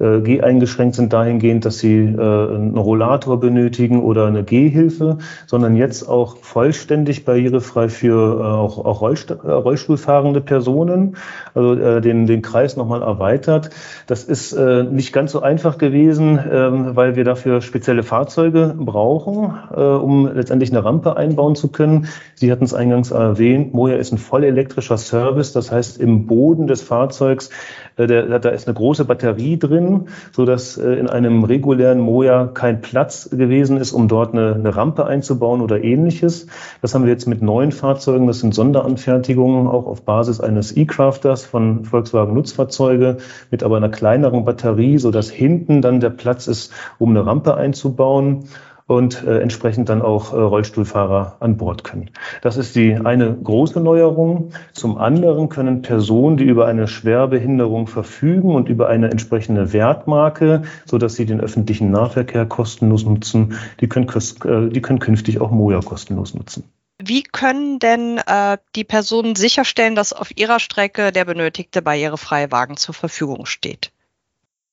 äh, 0.01 0.21
geheingeschränkt 0.21 0.95
sind 0.95 1.13
dahingehend, 1.13 1.63
dass 1.63 1.77
sie 1.77 1.99
äh, 1.99 2.19
einen 2.19 2.75
Rollator 2.75 3.39
benötigen 3.39 4.01
oder 4.01 4.25
eine 4.25 4.43
Gehhilfe, 4.43 5.19
sondern 5.45 5.75
jetzt 5.75 6.09
auch 6.09 6.37
vollständig 6.37 7.23
barrierefrei 7.23 7.87
für 7.87 8.39
äh, 8.39 8.43
auch, 8.43 8.83
auch 8.83 9.01
Rollst 9.01 9.29
äh, 9.31 9.51
Rollstuhlfahrende 9.51 10.41
Personen, 10.41 11.17
also 11.53 11.75
äh, 11.75 12.01
den, 12.01 12.25
den 12.25 12.41
Kreis 12.41 12.77
nochmal 12.77 13.03
erweitert. 13.03 13.69
Das 14.07 14.23
ist 14.23 14.53
äh, 14.53 14.83
nicht 14.83 15.13
ganz 15.13 15.33
so 15.33 15.41
einfach 15.41 15.77
gewesen, 15.77 16.39
äh, 16.39 16.95
weil 16.95 17.15
wir 17.15 17.23
dafür 17.23 17.61
spezielle 17.61 18.01
Fahrzeuge 18.01 18.73
brauchen, 18.77 19.53
äh, 19.75 19.79
um 19.81 20.27
letztendlich 20.33 20.71
eine 20.71 20.83
Rampe 20.83 21.15
einbauen 21.15 21.55
zu 21.55 21.67
können. 21.67 22.07
Sie 22.33 22.51
hatten 22.51 22.63
es 22.63 22.73
eingangs 22.73 23.11
erwähnt, 23.11 23.73
Moja 23.73 23.97
ist 23.97 24.11
ein 24.11 24.17
voll 24.17 24.43
elektrischer 24.43 24.97
Service, 24.97 25.53
das 25.53 25.71
heißt 25.71 25.99
im 25.99 26.25
Boden 26.25 26.65
des 26.65 26.81
Fahrzeugs 26.81 27.51
äh, 27.97 28.07
der, 28.07 28.39
da 28.39 28.49
ist 28.49 28.67
eine 28.67 28.75
große 28.75 29.05
Batterie 29.05 29.57
drin, 29.57 29.90
so 30.31 30.45
dass 30.45 30.77
äh, 30.77 30.93
in 30.93 31.07
einem 31.07 31.43
regulären 31.43 31.99
Moja 31.99 32.47
kein 32.47 32.81
Platz 32.81 33.29
gewesen 33.29 33.77
ist, 33.77 33.91
um 33.91 34.07
dort 34.07 34.33
eine, 34.33 34.55
eine 34.55 34.75
Rampe 34.75 35.05
einzubauen 35.05 35.61
oder 35.61 35.83
ähnliches. 35.83 36.47
Das 36.81 36.93
haben 36.93 37.03
wir 37.05 37.11
jetzt 37.11 37.27
mit 37.27 37.41
neuen 37.41 37.71
Fahrzeugen. 37.71 38.27
Das 38.27 38.39
sind 38.39 38.53
Sonderanfertigungen 38.53 39.67
auch 39.67 39.85
auf 39.85 40.03
Basis 40.03 40.39
eines 40.39 40.75
E-Crafters 40.75 41.45
von 41.45 41.85
Volkswagen 41.85 42.33
Nutzfahrzeuge 42.33 43.17
mit 43.49 43.63
aber 43.63 43.77
einer 43.77 43.89
kleineren 43.89 44.45
Batterie, 44.45 44.97
so 44.97 45.11
dass 45.11 45.29
hinten 45.29 45.81
dann 45.81 45.99
der 45.99 46.09
Platz 46.09 46.47
ist, 46.47 46.73
um 46.97 47.09
eine 47.11 47.25
Rampe 47.25 47.55
einzubauen 47.55 48.45
und 48.91 49.23
äh, 49.23 49.39
entsprechend 49.39 49.87
dann 49.87 50.01
auch 50.01 50.33
äh, 50.33 50.35
Rollstuhlfahrer 50.35 51.37
an 51.39 51.55
Bord 51.55 51.85
können. 51.85 52.09
Das 52.41 52.57
ist 52.57 52.75
die 52.75 52.95
eine 52.95 53.33
große 53.33 53.79
Neuerung. 53.79 54.51
Zum 54.73 54.97
anderen 54.97 55.47
können 55.47 55.81
Personen, 55.81 56.35
die 56.35 56.43
über 56.43 56.67
eine 56.67 56.89
Schwerbehinderung 56.89 57.87
verfügen 57.87 58.53
und 58.53 58.67
über 58.67 58.89
eine 58.89 59.09
entsprechende 59.09 59.71
Wertmarke, 59.71 60.63
so 60.85 60.97
dass 60.97 61.15
sie 61.15 61.25
den 61.25 61.39
öffentlichen 61.39 61.89
Nahverkehr 61.89 62.45
kostenlos 62.45 63.05
nutzen, 63.05 63.57
die 63.79 63.87
können, 63.87 64.09
äh, 64.09 64.69
die 64.69 64.81
können 64.81 64.99
künftig 64.99 65.39
auch 65.39 65.51
Moja 65.51 65.79
kostenlos 65.79 66.33
nutzen. 66.33 66.65
Wie 67.01 67.23
können 67.23 67.79
denn 67.79 68.19
äh, 68.27 68.57
die 68.75 68.83
Personen 68.83 69.35
sicherstellen, 69.35 69.95
dass 69.95 70.11
auf 70.11 70.37
ihrer 70.37 70.59
Strecke 70.59 71.13
der 71.13 71.23
benötigte 71.23 71.81
barrierefreie 71.81 72.51
Wagen 72.51 72.75
zur 72.75 72.93
Verfügung 72.93 73.45
steht? 73.45 73.91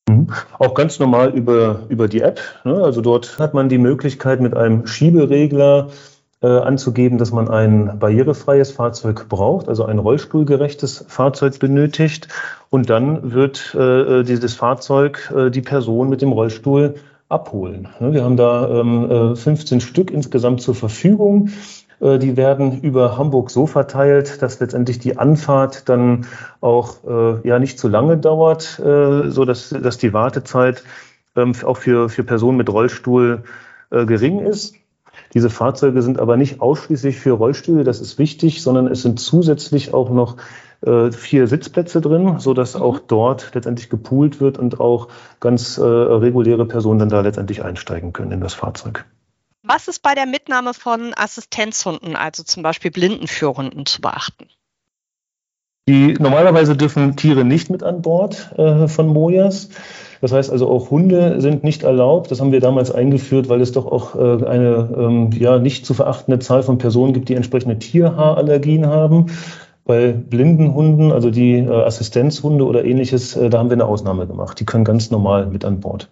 Mhm. 0.09 0.29
Auch 0.59 0.75
ganz 0.75 0.99
normal 0.99 1.31
über, 1.31 1.81
über 1.89 2.09
die 2.09 2.23
App. 2.23 2.41
Ne? 2.65 2.75
Also 2.83 3.01
dort 3.01 3.39
hat 3.39 3.55
man 3.55 3.69
die 3.69 3.79
Möglichkeit, 3.79 4.41
mit 4.41 4.57
einem 4.57 4.87
Schieberegler 4.87 5.89
äh, 6.41 6.47
anzugeben, 6.47 7.19
dass 7.19 7.33
man 7.33 7.49
ein 7.49 7.99
barrierefreies 7.99 8.73
Fahrzeug 8.73 9.29
braucht, 9.29 9.69
also 9.69 9.85
ein 9.85 9.99
rollstuhlgerechtes 9.99 11.05
Fahrzeug 11.09 11.59
benötigt. 11.59 12.29
Und 12.71 12.91
dann 12.91 13.33
wird 13.33 13.75
äh, 13.75 14.23
dieses 14.23 14.55
Fahrzeug 14.55 15.33
äh, 15.37 15.51
die 15.51 15.63
Person 15.63 16.09
mit 16.09 16.23
dem 16.23 16.33
Rollstuhl 16.33 16.95
abholen. 17.29 17.89
Ne? 18.01 18.13
Wir 18.13 18.25
haben 18.25 18.37
da 18.37 18.81
ähm, 18.81 19.37
15 19.37 19.79
äh, 19.79 19.81
Stück 19.81 20.11
insgesamt 20.11 20.63
zur 20.63 20.75
Verfügung. 20.75 21.51
Äh, 22.01 22.19
die 22.19 22.37
werden 22.37 22.81
über 22.81 23.17
Hamburg 23.17 23.51
so 23.51 23.67
verteilt, 23.67 24.43
dass 24.43 24.61
letztendlich 24.61 24.99
die 24.99 25.17
Anfahrt 25.17 25.89
dann 25.89 26.27
auch 26.61 27.05
äh, 27.05 27.49
ja 27.49 27.59
nicht 27.59 27.79
zu 27.79 27.89
lange 27.89 28.17
dauert, 28.19 28.79
äh, 28.79 29.31
so 29.31 29.45
dass, 29.45 29.71
dass 29.71 29.99
die 29.99 30.13
Wartezeit 30.13 30.85
ähm, 31.37 31.53
auch 31.65 31.77
für, 31.77 32.09
für 32.09 32.25
Personen 32.25 32.57
mit 32.57 32.71
Rollstuhl 32.71 33.43
gering 33.91 34.41
ist. 34.41 34.75
Diese 35.33 35.49
Fahrzeuge 35.49 36.03
sind 36.03 36.19
aber 36.19 36.37
nicht 36.37 36.61
ausschließlich 36.61 37.19
für 37.19 37.31
Rollstühle, 37.33 37.85
das 37.85 38.03
ist 38.03 38.19
wichtig, 38.19 38.63
sondern 38.63 38.87
es 38.87 39.01
sind 39.01 39.19
zusätzlich 39.19 39.95
auch 39.95 40.11
noch 40.11 40.37
äh, 40.81 41.11
vier 41.11 41.47
Sitzplätze 41.49 42.01
drin, 42.01 42.39
so 42.39 42.55
dass 42.55 42.75
mhm. 42.77 42.83
auch 42.83 42.99
dort 42.99 43.55
letztendlich 43.55 43.91
gepoolt 43.91 44.41
wird 44.41 44.59
und 44.59 44.79
auch 44.79 45.09
ganz 45.41 45.79
äh, 45.79 45.83
reguläre 45.83 46.67
Personen 46.67 46.99
dann 47.01 47.09
da 47.09 47.21
letztendlich 47.21 47.65
einsteigen 47.65 48.13
können 48.13 48.33
in 48.33 48.41
das 48.41 48.55
Fahrzeug. 48.55 49.05
Was 49.71 49.87
ist 49.87 50.03
bei 50.03 50.15
der 50.15 50.25
Mitnahme 50.25 50.73
von 50.73 51.13
Assistenzhunden, 51.15 52.17
also 52.17 52.43
zum 52.43 52.63
Beispiel 52.63 52.91
Blindenführhunden, 52.91 53.85
zu 53.85 54.01
beachten? 54.01 54.47
Die, 55.87 56.15
normalerweise 56.15 56.75
dürfen 56.75 57.17
Tiere 57.17 57.45
nicht 57.45 57.69
mit 57.69 57.83
an 57.83 58.01
Bord 58.01 58.51
äh, 58.57 58.89
von 58.89 59.09
Mojas. 59.09 59.69
Das 60.23 60.33
heißt 60.33 60.51
also 60.51 60.71
auch 60.71 60.91
Hunde 60.91 61.43
sind 61.43 61.65
nicht 61.65 61.83
erlaubt. 61.83 62.31
Das 62.31 62.41
haben 62.41 62.51
wir 62.51 62.61
damals 62.61 62.91
eingeführt, 62.91 63.51
weil 63.51 63.61
es 63.61 63.73
doch 63.73 63.85
auch 63.85 64.15
äh, 64.15 64.47
eine 64.47 64.89
ähm, 64.97 65.31
ja, 65.33 65.59
nicht 65.59 65.85
zu 65.85 65.93
verachtende 65.93 66.39
Zahl 66.39 66.63
von 66.63 66.79
Personen 66.79 67.13
gibt, 67.13 67.29
die 67.29 67.35
entsprechende 67.35 67.79
Tierhaarallergien 67.79 68.87
haben. 68.87 69.27
Bei 69.85 70.13
blinden 70.13 70.73
Hunden, 70.73 71.13
also 71.13 71.31
die 71.31 71.59
äh, 71.59 71.69
Assistenzhunde 71.71 72.65
oder 72.65 72.87
ähnliches, 72.87 73.37
äh, 73.37 73.51
da 73.51 73.59
haben 73.59 73.69
wir 73.69 73.77
eine 73.77 73.85
Ausnahme 73.85 74.27
gemacht. 74.27 74.59
Die 74.61 74.65
können 74.65 74.85
ganz 74.85 75.11
normal 75.11 75.47
mit 75.47 75.67
an 75.67 75.81
Bord. 75.81 76.09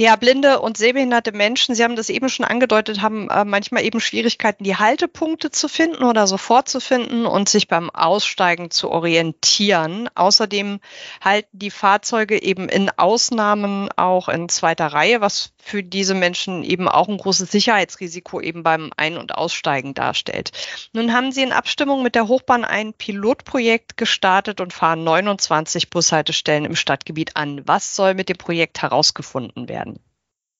Ja, 0.00 0.14
blinde 0.14 0.60
und 0.60 0.76
sehbehinderte 0.76 1.32
Menschen, 1.32 1.74
Sie 1.74 1.82
haben 1.82 1.96
das 1.96 2.08
eben 2.08 2.28
schon 2.28 2.44
angedeutet, 2.46 3.02
haben 3.02 3.28
äh, 3.30 3.44
manchmal 3.44 3.82
eben 3.84 3.98
Schwierigkeiten, 3.98 4.62
die 4.62 4.76
Haltepunkte 4.76 5.50
zu 5.50 5.66
finden 5.66 6.04
oder 6.04 6.28
sofort 6.28 6.68
zu 6.68 6.78
finden 6.78 7.26
und 7.26 7.48
sich 7.48 7.66
beim 7.66 7.90
Aussteigen 7.90 8.70
zu 8.70 8.92
orientieren. 8.92 10.08
Außerdem 10.14 10.78
halten 11.20 11.48
die 11.50 11.72
Fahrzeuge 11.72 12.40
eben 12.40 12.68
in 12.68 12.90
Ausnahmen 12.96 13.88
auch 13.96 14.28
in 14.28 14.48
zweiter 14.48 14.86
Reihe, 14.86 15.20
was 15.20 15.52
für 15.68 15.82
diese 15.82 16.14
Menschen 16.14 16.64
eben 16.64 16.88
auch 16.88 17.08
ein 17.08 17.18
großes 17.18 17.50
Sicherheitsrisiko 17.50 18.40
eben 18.40 18.62
beim 18.62 18.90
Ein- 18.96 19.18
und 19.18 19.34
Aussteigen 19.34 19.92
darstellt. 19.92 20.50
Nun 20.94 21.12
haben 21.12 21.30
Sie 21.30 21.42
in 21.42 21.52
Abstimmung 21.52 22.02
mit 22.02 22.14
der 22.14 22.26
Hochbahn 22.26 22.64
ein 22.64 22.94
Pilotprojekt 22.94 23.98
gestartet 23.98 24.62
und 24.62 24.72
fahren 24.72 25.04
29 25.04 25.90
Bushaltestellen 25.90 26.64
im 26.64 26.74
Stadtgebiet 26.74 27.36
an. 27.36 27.62
Was 27.66 27.94
soll 27.94 28.14
mit 28.14 28.30
dem 28.30 28.38
Projekt 28.38 28.80
herausgefunden 28.80 29.68
werden? 29.68 30.00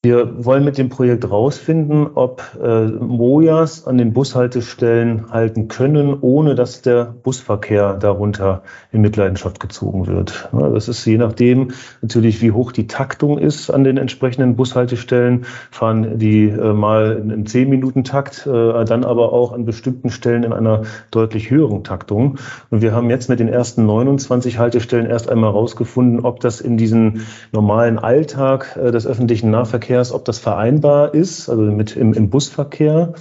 Wir 0.05 0.45
wollen 0.45 0.65
mit 0.65 0.79
dem 0.79 0.91
Projekt 0.91 1.29
rausfinden, 1.29 2.11
ob 2.15 2.57
äh, 2.63 2.85
Mojas 2.85 3.85
an 3.85 3.99
den 3.99 4.13
Bushaltestellen 4.13 5.33
halten 5.33 5.67
können, 5.67 6.17
ohne 6.21 6.55
dass 6.55 6.83
der 6.83 7.05
Busverkehr 7.05 7.95
darunter 7.95 8.63
in 8.93 9.01
Mitleidenschaft 9.01 9.59
gezogen 9.59 10.07
wird. 10.07 10.51
Ja, 10.53 10.69
das 10.69 10.87
ist 10.87 11.05
je 11.05 11.19
nachdem 11.19 11.73
natürlich, 12.01 12.41
wie 12.41 12.53
hoch 12.53 12.71
die 12.71 12.87
Taktung 12.87 13.39
ist 13.39 13.71
an 13.71 13.83
den 13.83 13.97
entsprechenden 13.97 14.55
Bushaltestellen. 14.55 15.47
Fahren 15.73 16.17
die 16.21 16.45
äh, 16.45 16.73
mal 16.73 17.17
in 17.17 17.45
10-Minuten-Takt, 17.45 18.47
äh, 18.47 18.85
dann 18.85 19.03
aber 19.03 19.33
auch 19.33 19.51
an 19.51 19.65
bestimmten 19.65 20.11
Stellen 20.11 20.45
in 20.45 20.53
einer 20.53 20.83
deutlich 21.11 21.51
höheren 21.51 21.83
Taktung. 21.83 22.39
Und 22.71 22.83
wir 22.83 22.93
haben 22.93 23.11
jetzt 23.11 23.29
mit 23.29 23.41
den 23.41 23.49
ersten 23.49 23.85
29 23.85 24.61
Haltestellen 24.61 25.07
erst 25.07 25.29
einmal 25.29 25.51
rausgefunden, 25.51 26.21
ob 26.25 26.39
das 26.39 26.61
in 26.61 26.77
diesen 26.77 27.27
normalen 27.51 27.99
Alltag 27.99 28.79
äh, 28.81 28.93
des 28.93 29.05
öffentlichen 29.05 29.51
Nahverkehrs 29.51 29.88
Verkehrs, 29.89 30.13
ob 30.13 30.27
das 30.27 30.39
vereinbar 30.39 31.15
ist, 31.15 31.49
also 31.49 31.63
mit 31.63 31.97
im, 31.97 32.13
im 32.13 32.29
Busverkehr, 32.29 33.15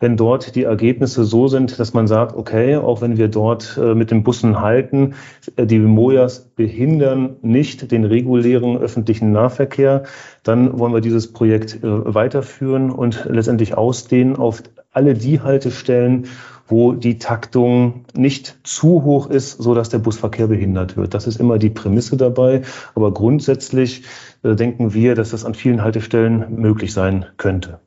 wenn 0.00 0.16
dort 0.16 0.54
die 0.54 0.62
Ergebnisse 0.62 1.24
so 1.24 1.48
sind, 1.48 1.78
dass 1.78 1.92
man 1.92 2.06
sagt, 2.06 2.34
okay, 2.34 2.76
auch 2.76 3.02
wenn 3.02 3.18
wir 3.18 3.28
dort 3.28 3.78
äh, 3.78 3.94
mit 3.94 4.10
den 4.10 4.22
Bussen 4.22 4.58
halten, 4.58 5.16
äh, 5.56 5.66
die 5.66 5.78
Mojas 5.78 6.40
behindern 6.56 7.36
nicht 7.42 7.92
den 7.92 8.06
regulären 8.06 8.78
öffentlichen 8.78 9.32
Nahverkehr, 9.32 10.04
dann 10.42 10.78
wollen 10.78 10.94
wir 10.94 11.02
dieses 11.02 11.30
Projekt 11.30 11.84
äh, 11.84 12.14
weiterführen 12.14 12.90
und 12.90 13.26
letztendlich 13.28 13.76
ausdehnen 13.76 14.36
auf 14.36 14.62
alle 14.92 15.12
die 15.12 15.42
Haltestellen, 15.42 16.28
wo 16.66 16.92
die 16.92 17.18
Taktung 17.18 18.04
nicht 18.14 18.56
zu 18.64 19.04
hoch 19.04 19.28
ist, 19.28 19.62
so 19.62 19.74
dass 19.74 19.90
der 19.90 19.98
Busverkehr 19.98 20.46
behindert 20.46 20.96
wird. 20.96 21.14
Das 21.14 21.26
ist 21.26 21.40
immer 21.40 21.58
die 21.58 21.70
Prämisse 21.70 22.16
dabei. 22.16 22.62
Aber 22.94 23.12
grundsätzlich 23.12 24.04
äh, 24.42 24.54
denken 24.54 24.94
wir, 24.94 25.14
dass 25.14 25.30
das 25.30 25.44
an 25.44 25.54
vielen 25.54 25.82
Haltestellen 25.82 26.54
möglich 26.56 26.92
sein 26.92 27.26
könnte. 27.36 27.80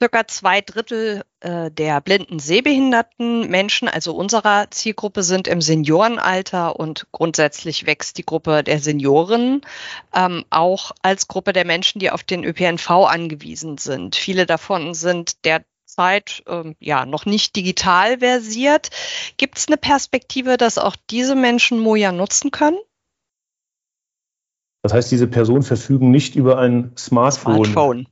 Circa 0.00 0.28
zwei 0.28 0.60
Drittel 0.60 1.22
äh, 1.40 1.72
der 1.72 2.00
blinden 2.00 2.38
sehbehinderten 2.38 3.50
Menschen, 3.50 3.88
also 3.88 4.14
unserer 4.14 4.70
Zielgruppe, 4.70 5.24
sind 5.24 5.48
im 5.48 5.60
Seniorenalter 5.60 6.78
und 6.78 7.08
grundsätzlich 7.10 7.84
wächst 7.84 8.16
die 8.16 8.24
Gruppe 8.24 8.62
der 8.62 8.78
Senioren 8.78 9.62
ähm, 10.14 10.44
auch 10.50 10.92
als 11.02 11.26
Gruppe 11.26 11.52
der 11.52 11.64
Menschen, 11.64 11.98
die 11.98 12.12
auf 12.12 12.22
den 12.22 12.44
ÖPNV 12.44 12.90
angewiesen 12.90 13.76
sind. 13.78 14.14
Viele 14.14 14.46
davon 14.46 14.94
sind 14.94 15.44
der 15.44 15.64
Zeit 15.98 16.44
ähm, 16.46 16.76
ja 16.78 17.04
noch 17.06 17.26
nicht 17.26 17.56
digital 17.56 18.18
versiert. 18.18 18.90
Gibt 19.36 19.58
es 19.58 19.66
eine 19.66 19.76
Perspektive, 19.76 20.56
dass 20.56 20.78
auch 20.78 20.94
diese 21.10 21.34
Menschen 21.34 21.80
Moja 21.80 22.12
nutzen 22.12 22.52
können? 22.52 22.78
Das 24.82 24.92
heißt, 24.92 25.10
diese 25.10 25.26
Personen 25.26 25.64
verfügen 25.64 26.12
nicht 26.12 26.36
über 26.36 26.58
ein 26.58 26.92
Smartphone. 26.96 27.64
Smartphone. 27.64 28.06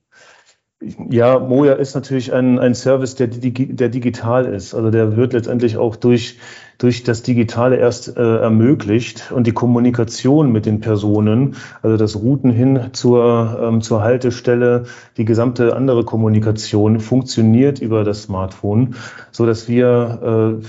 Ja, 1.09 1.39
Moja 1.39 1.75
ist 1.75 1.95
natürlich 1.95 2.33
ein, 2.33 2.59
ein 2.59 2.75
Service, 2.75 3.15
der, 3.15 3.29
der 3.29 3.89
digital 3.89 4.47
ist. 4.47 4.75
Also 4.75 4.91
der 4.91 5.17
wird 5.17 5.33
letztendlich 5.33 5.77
auch 5.77 5.95
durch, 5.95 6.39
durch 6.79 7.05
das 7.05 7.23
Digitale 7.23 7.77
erst 7.77 8.17
äh, 8.17 8.21
ermöglicht 8.21 9.33
und 9.33 9.47
die 9.47 9.53
Kommunikation 9.53 10.53
mit 10.53 10.67
den 10.67 10.81
Personen, 10.81 11.57
also 11.83 11.97
das 11.97 12.17
Routen 12.17 12.51
hin 12.51 12.91
zur, 12.93 13.59
ähm, 13.63 13.81
zur 13.81 14.03
Haltestelle, 14.03 14.85
die 15.17 15.25
gesamte 15.25 15.75
andere 15.75 16.05
Kommunikation 16.05 17.01
funktioniert 17.01 17.81
über 17.81 18.05
das 18.05 18.25
Smartphone, 18.25 18.95
so 19.31 19.47
dass 19.47 19.69
wir 19.69 20.59
äh, 20.61 20.67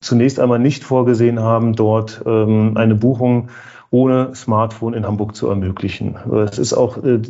zunächst 0.00 0.38
einmal 0.38 0.58
nicht 0.58 0.84
vorgesehen 0.84 1.40
haben, 1.40 1.74
dort 1.74 2.22
ähm, 2.26 2.76
eine 2.76 2.94
Buchung 2.94 3.48
ohne 3.90 4.34
Smartphone 4.34 4.94
in 4.94 5.06
Hamburg 5.06 5.36
zu 5.36 5.48
ermöglichen. 5.48 6.16
Es 6.50 6.58
ist 6.58 6.72
auch 6.72 7.02
äh, 7.04 7.20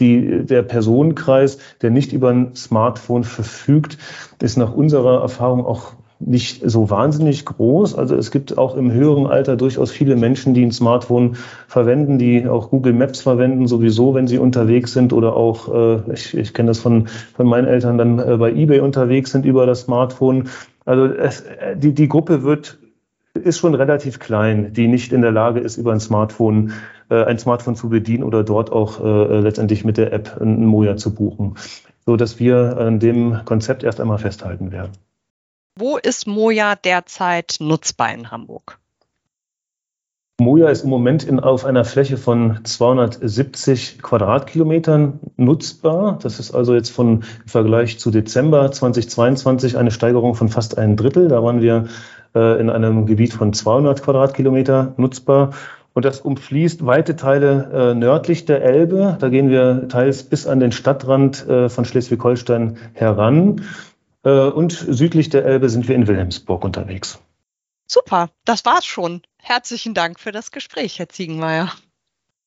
die, 0.00 0.44
der 0.44 0.62
Personenkreis, 0.62 1.58
der 1.82 1.90
nicht 1.90 2.12
über 2.12 2.30
ein 2.30 2.54
Smartphone 2.54 3.24
verfügt, 3.24 3.98
ist 4.40 4.56
nach 4.56 4.72
unserer 4.72 5.20
Erfahrung 5.20 5.64
auch 5.66 5.92
nicht 6.20 6.68
so 6.68 6.90
wahnsinnig 6.90 7.44
groß. 7.44 7.96
Also 7.96 8.16
es 8.16 8.30
gibt 8.30 8.58
auch 8.58 8.76
im 8.76 8.90
höheren 8.90 9.26
Alter 9.26 9.56
durchaus 9.56 9.90
viele 9.90 10.16
Menschen, 10.16 10.54
die 10.54 10.64
ein 10.64 10.72
Smartphone 10.72 11.36
verwenden, 11.68 12.18
die 12.18 12.48
auch 12.48 12.70
Google 12.70 12.92
Maps 12.92 13.20
verwenden, 13.20 13.66
sowieso, 13.66 14.14
wenn 14.14 14.26
sie 14.26 14.38
unterwegs 14.38 14.92
sind 14.92 15.12
oder 15.12 15.36
auch, 15.36 15.72
äh, 15.72 16.12
ich, 16.12 16.36
ich 16.36 16.54
kenne 16.54 16.68
das 16.68 16.80
von, 16.80 17.08
von 17.34 17.46
meinen 17.46 17.66
Eltern, 17.66 17.98
dann 17.98 18.18
äh, 18.18 18.36
bei 18.36 18.52
eBay 18.52 18.80
unterwegs 18.80 19.30
sind 19.30 19.44
über 19.44 19.66
das 19.66 19.82
Smartphone. 19.82 20.48
Also 20.84 21.06
es, 21.06 21.42
äh, 21.42 21.76
die, 21.76 21.94
die 21.94 22.08
Gruppe 22.08 22.42
wird 22.42 22.78
ist 23.34 23.58
schon 23.58 23.74
relativ 23.74 24.18
klein, 24.18 24.72
die 24.72 24.88
nicht 24.88 25.12
in 25.12 25.22
der 25.22 25.30
Lage 25.30 25.60
ist, 25.60 25.76
über 25.76 25.92
ein 25.92 26.00
Smartphone 26.00 26.72
äh, 27.08 27.24
ein 27.24 27.38
Smartphone 27.38 27.76
zu 27.76 27.88
bedienen 27.88 28.24
oder 28.24 28.42
dort 28.42 28.72
auch 28.72 29.04
äh, 29.04 29.38
letztendlich 29.40 29.84
mit 29.84 29.96
der 29.96 30.12
App 30.12 30.40
ein 30.40 30.66
Moja 30.66 30.96
zu 30.96 31.14
buchen, 31.14 31.54
so 32.04 32.16
dass 32.16 32.40
wir 32.40 32.78
an 32.78 32.98
dem 32.98 33.40
Konzept 33.44 33.84
erst 33.84 34.00
einmal 34.00 34.18
festhalten 34.18 34.72
werden. 34.72 34.92
Wo 35.80 35.96
ist 35.96 36.26
Moja 36.26 36.74
derzeit 36.74 37.58
nutzbar 37.60 38.12
in 38.12 38.32
Hamburg? 38.32 38.80
Moja 40.40 40.70
ist 40.70 40.82
im 40.82 40.90
Moment 40.90 41.22
in, 41.22 41.38
auf 41.38 41.64
einer 41.64 41.84
Fläche 41.84 42.16
von 42.16 42.64
270 42.64 44.02
Quadratkilometern 44.02 45.20
nutzbar. 45.36 46.18
Das 46.20 46.40
ist 46.40 46.52
also 46.52 46.74
jetzt 46.74 46.90
von 46.90 47.18
im 47.18 47.22
Vergleich 47.46 48.00
zu 48.00 48.10
Dezember 48.10 48.72
2022 48.72 49.78
eine 49.78 49.92
Steigerung 49.92 50.34
von 50.34 50.48
fast 50.48 50.78
ein 50.78 50.96
Drittel. 50.96 51.28
Da 51.28 51.44
waren 51.44 51.60
wir 51.60 51.86
äh, 52.34 52.60
in 52.60 52.70
einem 52.70 53.06
Gebiet 53.06 53.32
von 53.32 53.52
200 53.52 54.02
Quadratkilometer 54.02 54.94
nutzbar. 54.96 55.50
Und 55.94 56.04
das 56.04 56.20
umfließt 56.20 56.86
weite 56.86 57.14
Teile 57.14 57.70
äh, 57.72 57.94
nördlich 57.94 58.44
der 58.44 58.62
Elbe. 58.62 59.16
Da 59.20 59.28
gehen 59.28 59.48
wir 59.48 59.88
teils 59.88 60.24
bis 60.24 60.48
an 60.48 60.58
den 60.58 60.72
Stadtrand 60.72 61.48
äh, 61.48 61.68
von 61.68 61.84
Schleswig-Holstein 61.84 62.76
heran. 62.94 63.62
Äh, 64.24 64.30
und 64.30 64.72
südlich 64.72 65.28
der 65.28 65.44
Elbe 65.44 65.68
sind 65.68 65.88
wir 65.88 65.94
in 65.94 66.06
Wilhelmsburg 66.06 66.64
unterwegs. 66.64 67.18
Super, 67.86 68.30
das 68.44 68.64
war's 68.64 68.84
schon. 68.84 69.22
Herzlichen 69.38 69.94
Dank 69.94 70.20
für 70.20 70.32
das 70.32 70.50
Gespräch, 70.50 70.98
Herr 70.98 71.08
Ziegenmeier. 71.08 71.72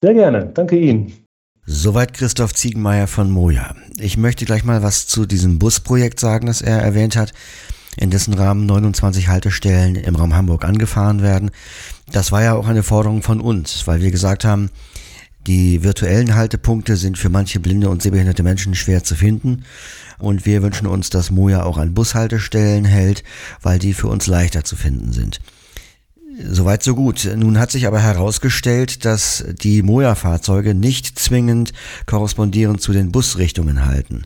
Sehr 0.01 0.13
gerne, 0.13 0.47
danke 0.47 0.77
Ihnen. 0.77 1.25
Soweit 1.65 2.13
Christoph 2.13 2.53
Ziegenmeier 2.53 3.07
von 3.07 3.31
Moja. 3.31 3.75
Ich 3.97 4.17
möchte 4.17 4.45
gleich 4.45 4.63
mal 4.63 4.83
was 4.83 5.07
zu 5.07 5.25
diesem 5.25 5.59
Busprojekt 5.59 6.19
sagen, 6.19 6.47
das 6.47 6.61
er 6.61 6.81
erwähnt 6.81 7.15
hat 7.15 7.33
in 7.97 8.09
dessen 8.09 8.33
Rahmen 8.33 8.65
29 8.65 9.27
Haltestellen 9.27 9.95
im 9.95 10.15
Raum 10.15 10.33
Hamburg 10.33 10.65
angefahren 10.65 11.21
werden. 11.21 11.51
Das 12.11 12.31
war 12.31 12.41
ja 12.41 12.53
auch 12.53 12.67
eine 12.67 12.83
Forderung 12.83 13.21
von 13.21 13.41
uns, 13.41 13.85
weil 13.87 14.01
wir 14.01 14.11
gesagt 14.11 14.45
haben, 14.45 14.69
die 15.47 15.83
virtuellen 15.83 16.35
Haltepunkte 16.35 16.95
sind 16.95 17.17
für 17.17 17.29
manche 17.29 17.59
blinde 17.59 17.89
und 17.89 18.01
sehbehinderte 18.01 18.43
Menschen 18.43 18.75
schwer 18.75 19.03
zu 19.03 19.15
finden. 19.15 19.63
Und 20.21 20.45
wir 20.45 20.61
wünschen 20.61 20.87
uns, 20.87 21.09
dass 21.09 21.31
Moja 21.31 21.63
auch 21.63 21.77
an 21.77 21.93
Bushaltestellen 21.93 22.85
hält, 22.85 23.23
weil 23.61 23.79
die 23.79 23.93
für 23.93 24.07
uns 24.07 24.27
leichter 24.27 24.63
zu 24.63 24.75
finden 24.75 25.11
sind. 25.11 25.39
Soweit 26.47 26.81
so 26.83 26.95
gut. 26.95 27.29
Nun 27.35 27.59
hat 27.59 27.71
sich 27.71 27.87
aber 27.87 27.99
herausgestellt, 27.99 29.03
dass 29.03 29.43
die 29.61 29.81
Moja-Fahrzeuge 29.81 30.73
nicht 30.73 31.19
zwingend 31.19 31.73
korrespondierend 32.05 32.81
zu 32.81 32.93
den 32.93 33.11
Busrichtungen 33.11 33.85
halten. 33.85 34.23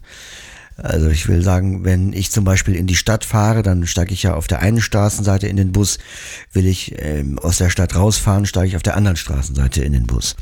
Also 0.78 1.08
ich 1.08 1.28
will 1.30 1.42
sagen, 1.42 1.86
wenn 1.86 2.12
ich 2.12 2.32
zum 2.32 2.44
Beispiel 2.44 2.76
in 2.76 2.86
die 2.86 2.96
Stadt 2.96 3.24
fahre, 3.24 3.64
dann 3.64 3.88
steige 3.88 4.14
ich 4.14 4.24
ja 4.24 4.34
auf 4.34 4.48
der 4.48 4.60
einen 4.60 4.82
Straßenseite 4.82 5.48
in 5.48 5.56
den 5.56 5.72
Bus. 5.72 6.00
Will 6.52 6.68
ich 6.68 6.96
ähm, 6.98 7.40
aus 7.40 7.58
der 7.58 7.70
Stadt 7.70 7.96
rausfahren, 7.96 8.46
steige 8.46 8.68
ich 8.68 8.76
auf 8.76 8.84
der 8.84 8.98
anderen 8.98 9.16
Straßenseite 9.16 9.84
in 9.84 9.94
den 9.94 10.06
Bus. 10.06 10.36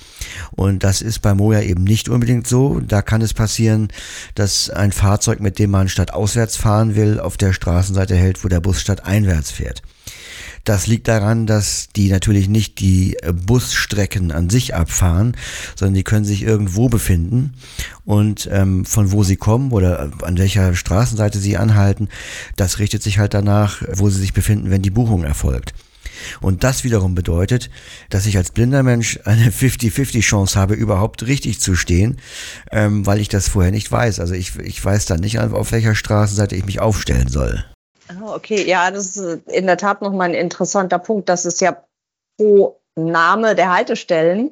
Und 0.52 0.84
das 0.84 1.04
ist 1.04 1.20
bei 1.20 1.36
Moja 1.36 1.62
eben 1.62 1.84
nicht 1.84 2.10
unbedingt 2.10 2.48
so. 2.48 2.80
Da 2.80 3.04
kann 3.04 3.22
es 3.22 3.34
passieren, 3.36 3.90
dass 4.34 4.72
ein 4.72 4.92
Fahrzeug, 4.92 5.40
mit 5.40 5.60
dem 5.60 5.70
man 5.70 5.88
stadtauswärts 5.88 6.58
fahren 6.58 6.96
will, 6.96 7.20
auf 7.20 7.38
der 7.38 7.54
Straßenseite 7.54 8.16
hält, 8.16 8.44
wo 8.44 8.48
der 8.48 8.60
Bus 8.60 8.82
stadteinwärts 8.82 9.52
fährt. 9.52 9.84
Das 10.64 10.88
liegt 10.88 11.10
daran, 11.10 11.46
dass 11.46 11.90
die 11.94 12.10
natürlich 12.10 12.48
nicht 12.48 12.80
die 12.80 13.18
äh, 13.22 13.34
Busstrecken 13.34 14.32
an 14.32 14.50
sich 14.50 14.74
abfahren, 14.74 15.36
sondern 15.76 15.96
die 15.96 16.04
können 16.04 16.24
sich 16.24 16.44
irgendwo 16.44 16.88
befinden 16.88 17.54
und 18.06 18.48
ähm, 18.52 18.86
von 18.86 19.12
wo 19.12 19.24
sie 19.24 19.36
kommen 19.36 19.72
oder 19.72 20.06
äh, 20.06 20.26
an 20.26 20.38
welcher 20.38 20.74
Straßenseite 20.74 21.40
sie 21.40 21.58
anhalten, 21.58 22.08
das 22.56 22.80
richtet 22.80 23.04
sich 23.04 23.20
halt 23.20 23.34
danach, 23.34 23.82
wo 23.94 24.10
sie 24.10 24.20
sich 24.20 24.34
befinden, 24.34 24.70
wenn 24.70 24.82
die 24.82 24.90
Buchung 24.90 25.24
erfolgt. 25.24 25.74
Und 26.40 26.64
das 26.64 26.86
wiederum 26.86 27.16
bedeutet, 27.16 27.70
dass 28.10 28.26
ich 28.26 28.38
als 28.38 28.52
blinder 28.52 28.84
Mensch 28.84 29.20
eine 29.26 29.50
50-50 29.50 30.22
Chance 30.22 30.58
habe, 30.58 30.76
überhaupt 30.76 31.28
richtig 31.28 31.60
zu 31.60 31.76
stehen, 31.76 32.18
ähm, 32.72 33.06
weil 33.06 33.20
ich 33.20 33.28
das 33.28 33.50
vorher 33.50 33.72
nicht 33.72 33.92
weiß. 33.92 34.22
Also 34.22 34.34
ich, 34.34 34.58
ich 34.60 34.84
weiß 34.84 35.06
dann 35.06 35.20
nicht, 35.20 35.40
auf 35.40 35.72
welcher 35.74 35.96
Straßenseite 35.96 36.56
ich 36.56 36.66
mich 36.66 36.80
aufstellen 36.80 37.28
soll. 37.28 37.66
Ah, 38.22 38.36
okay, 38.36 38.68
ja, 38.68 38.92
das 38.92 39.18
ist 39.18 39.48
in 39.48 39.66
der 39.66 39.78
Tat 39.78 40.02
nochmal 40.02 40.30
ein 40.30 40.36
interessanter 40.36 41.00
Punkt, 41.00 41.30
dass 41.30 41.46
es 41.46 41.60
ja 41.60 41.84
pro 42.38 42.80
Name 42.96 43.56
der 43.56 43.74
Haltestellen 43.74 44.52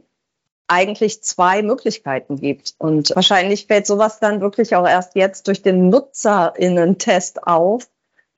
eigentlich 0.67 1.21
zwei 1.21 1.61
Möglichkeiten 1.61 2.37
gibt. 2.37 2.75
Und 2.77 3.13
wahrscheinlich 3.13 3.67
fällt 3.67 3.85
sowas 3.85 4.19
dann 4.19 4.39
wirklich 4.39 4.75
auch 4.75 4.87
erst 4.87 5.15
jetzt 5.15 5.47
durch 5.47 5.61
den 5.61 5.89
NutzerInnen-Test 5.89 7.45
auf. 7.45 7.89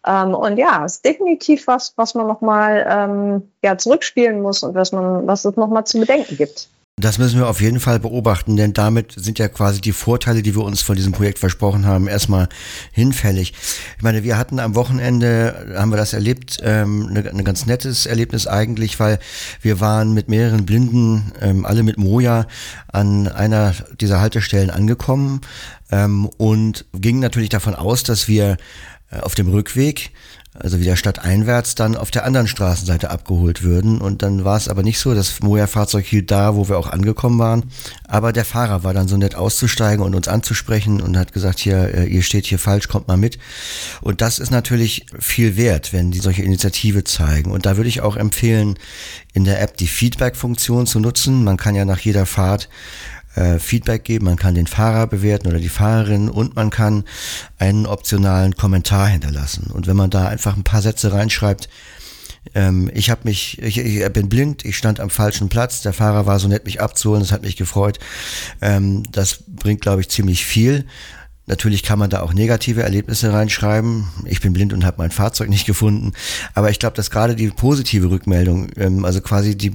Ähm, 0.06 0.34
und 0.34 0.58
ja, 0.58 0.84
ist 0.84 1.06
definitiv 1.06 1.68
was, 1.68 1.94
was 1.96 2.16
man 2.16 2.28
nochmal 2.28 2.86
ähm, 2.90 3.52
ja, 3.64 3.78
zurückspielen 3.78 4.42
muss 4.42 4.64
und 4.64 4.74
was 4.74 4.92
man, 4.92 5.28
was 5.28 5.46
es 5.46 5.56
nochmal 5.56 5.86
zu 5.86 6.00
bedenken 6.00 6.36
gibt. 6.36 6.70
Das 6.98 7.18
müssen 7.18 7.40
wir 7.40 7.48
auf 7.48 7.60
jeden 7.60 7.80
Fall 7.80 8.00
beobachten, 8.00 8.56
denn 8.56 8.74
damit 8.74 9.14
sind 9.18 9.40
ja 9.40 9.48
quasi 9.48 9.82
die 9.82 9.94
Vorteile, 9.94 10.44
die 10.44 10.56
wir 10.56 10.64
uns 10.64 10.84
von 10.84 10.96
diesem 10.96 11.12
Projekt 11.12 11.40
versprochen 11.40 11.88
haben, 11.88 12.08
erstmal 12.08 12.50
hinfällig. 12.92 13.54
Ich 13.98 14.04
meine, 14.04 14.24
wir 14.24 14.38
hatten 14.38 14.60
am 14.60 14.76
Wochenende, 14.76 15.74
haben 15.76 15.92
wir 15.92 15.98
das 15.98 16.14
erlebt, 16.14 16.60
ähm, 16.62 17.08
ein 17.08 17.36
ne, 17.36 17.44
ganz 17.44 17.66
nettes 17.66 18.06
Erlebnis 18.06 18.46
eigentlich, 18.46 19.00
weil 19.00 19.18
wir 19.60 19.80
waren 19.80 20.14
mit 20.14 20.30
mehreren 20.30 20.68
Blinden, 20.68 21.32
ähm, 21.42 21.66
alle 21.66 21.82
mit 21.82 21.98
Moja, 21.98 22.46
an 22.92 23.28
einer 23.28 23.74
dieser 24.00 24.22
Haltestellen 24.22 24.70
angekommen 24.70 25.42
ähm, 25.92 26.30
und 26.38 26.86
gingen 26.94 27.22
natürlich 27.22 27.50
davon 27.50 27.74
aus, 27.74 28.04
dass 28.04 28.28
wir 28.28 28.58
äh, 29.10 29.20
auf 29.20 29.34
dem 29.34 29.50
Rückweg 29.50 30.12
also 30.60 30.80
wieder 30.80 30.96
stadteinwärts, 30.96 31.74
dann 31.76 31.96
auf 31.96 32.12
der 32.12 32.26
anderen 32.26 32.48
Straßenseite 32.48 33.10
abgeholt 33.10 33.64
würden. 33.64 34.00
Und 34.00 34.22
dann 34.22 34.46
war 34.46 34.56
es 34.56 34.68
aber 34.68 34.84
nicht 34.84 35.00
so. 35.00 35.16
Das 35.16 35.40
Moja-Fahrzeug 35.42 36.06
hielt 36.06 36.30
da, 36.30 36.56
wo 36.56 36.70
wir 36.70 36.78
auch 36.78 36.92
angekommen 36.92 37.40
waren. 37.40 37.64
Aber 38.08 38.32
der 38.34 38.46
Fahrer 38.46 38.84
war 38.84 38.94
dann 38.94 39.08
so 39.08 39.18
nett 39.18 39.36
auszusteigen 39.36 40.06
und 40.06 40.14
uns 40.14 40.28
anzusprechen 40.28 41.02
und 41.02 41.18
hat 41.18 41.34
gesagt, 41.34 41.60
hier, 41.60 41.94
äh, 41.94 42.06
ihr 42.06 42.22
steht 42.22 42.46
hier 42.46 42.60
falsch, 42.60 42.88
kommt 42.88 43.08
mal 43.08 43.18
mit. 43.18 43.40
Und 44.02 44.22
das 44.22 44.38
ist 44.38 44.52
natürlich 44.52 45.08
viel 45.18 45.58
wert, 45.58 45.92
wenn 45.92 46.12
die 46.12 46.20
solche 46.20 46.44
Initiative 46.44 47.04
zeigen. 47.04 47.52
Und 47.52 47.66
da 47.66 47.78
würde 47.78 47.90
ich 47.90 48.02
auch 48.02 48.16
empfehlen, 48.16 48.78
in 49.34 49.46
der 49.46 49.62
App 49.62 49.78
die 49.78 49.88
Feedback-Funktion 49.88 50.86
zu 50.86 51.00
nutzen. 51.00 51.44
Man 51.44 51.58
kann 51.58 51.74
ja 51.74 51.86
nach 51.86 52.00
jeder 52.00 52.28
Fahrt 52.28 52.70
äh, 53.36 53.60
Feedback 53.60 54.04
geben, 54.04 54.26
man 54.26 54.38
kann 54.38 54.56
den 54.56 54.68
Fahrer 54.68 55.08
bewerten 55.08 55.48
oder 55.48 55.60
die 55.60 55.70
Fahrerin 55.70 56.30
und 56.30 56.56
man 56.56 56.70
kann 56.70 57.04
einen 57.58 57.86
optionalen 57.86 58.56
Kommentar 58.56 59.08
hinterlassen. 59.08 59.72
Und 59.72 59.88
wenn 59.88 59.98
man 59.98 60.10
da 60.10 60.28
einfach 60.28 60.56
ein 60.56 60.64
paar 60.64 60.82
Sätze 60.82 61.12
reinschreibt, 61.14 61.70
ähm, 62.56 62.92
ich 62.94 63.10
habe 63.10 63.22
mich, 63.24 63.62
ich, 63.62 63.78
ich 63.78 64.08
bin 64.14 64.30
blind, 64.30 64.66
ich 64.66 64.78
stand 64.78 65.00
am 65.00 65.10
falschen 65.10 65.50
Platz, 65.50 65.82
der 65.82 65.94
Fahrer 65.94 66.26
war 66.26 66.40
so 66.40 66.48
nett, 66.48 66.66
mich 66.66 66.82
abzuholen, 66.82 67.22
das 67.22 67.32
hat 67.32 67.42
mich 67.42 67.56
gefreut. 67.56 68.00
Ähm, 68.62 69.04
das 69.12 69.44
bringt, 69.48 69.82
glaube 69.82 70.02
ich, 70.02 70.10
ziemlich 70.10 70.46
viel. 70.46 70.86
Natürlich 71.46 71.84
kann 71.84 72.00
man 72.00 72.10
da 72.10 72.22
auch 72.22 72.34
negative 72.34 72.84
Erlebnisse 72.84 73.34
reinschreiben. 73.34 74.08
Ich 74.26 74.40
bin 74.40 74.54
blind 74.54 74.72
und 74.72 74.86
habe 74.86 74.98
mein 75.00 75.12
Fahrzeug 75.12 75.50
nicht 75.50 75.66
gefunden. 75.66 76.14
Aber 76.54 76.70
ich 76.70 76.80
glaube, 76.80 76.96
dass 76.96 77.12
gerade 77.12 77.36
die 77.36 77.50
positive 77.50 78.10
Rückmeldung, 78.10 78.70
ähm, 78.78 79.04
also 79.04 79.20
quasi 79.20 79.58
die, 79.58 79.74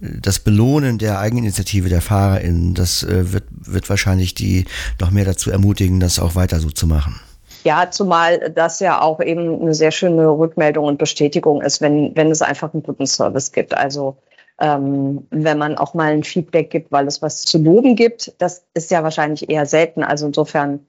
das 0.00 0.38
Belohnen 0.38 0.98
der 0.98 1.18
Eigeninitiative 1.18 1.88
der 1.88 2.02
FahrerInnen, 2.02 2.74
das 2.74 3.04
äh, 3.04 3.32
wird, 3.32 3.44
wird 3.50 3.88
wahrscheinlich 3.88 4.34
die 4.34 4.66
noch 5.00 5.10
mehr 5.10 5.24
dazu 5.24 5.50
ermutigen, 5.50 5.98
das 5.98 6.18
auch 6.18 6.34
weiter 6.34 6.60
so 6.60 6.70
zu 6.70 6.86
machen. 6.86 7.18
Ja, 7.64 7.90
zumal 7.90 8.50
das 8.50 8.80
ja 8.80 9.00
auch 9.00 9.20
eben 9.20 9.62
eine 9.62 9.72
sehr 9.72 9.92
schöne 9.92 10.28
Rückmeldung 10.28 10.84
und 10.84 10.98
Bestätigung 10.98 11.62
ist, 11.62 11.80
wenn, 11.80 12.14
wenn 12.16 12.30
es 12.30 12.42
einfach 12.42 12.74
einen 12.74 12.82
guten 12.82 13.06
Service 13.06 13.52
gibt. 13.52 13.74
Also 13.74 14.16
ähm, 14.60 15.26
wenn 15.30 15.58
man 15.58 15.76
auch 15.76 15.94
mal 15.94 16.12
ein 16.12 16.24
Feedback 16.24 16.70
gibt, 16.70 16.92
weil 16.92 17.06
es 17.06 17.22
was 17.22 17.42
zu 17.42 17.58
loben 17.58 17.96
gibt. 17.96 18.34
Das 18.38 18.64
ist 18.74 18.90
ja 18.90 19.02
wahrscheinlich 19.02 19.48
eher 19.50 19.66
selten. 19.66 20.02
Also 20.02 20.26
insofern 20.26 20.86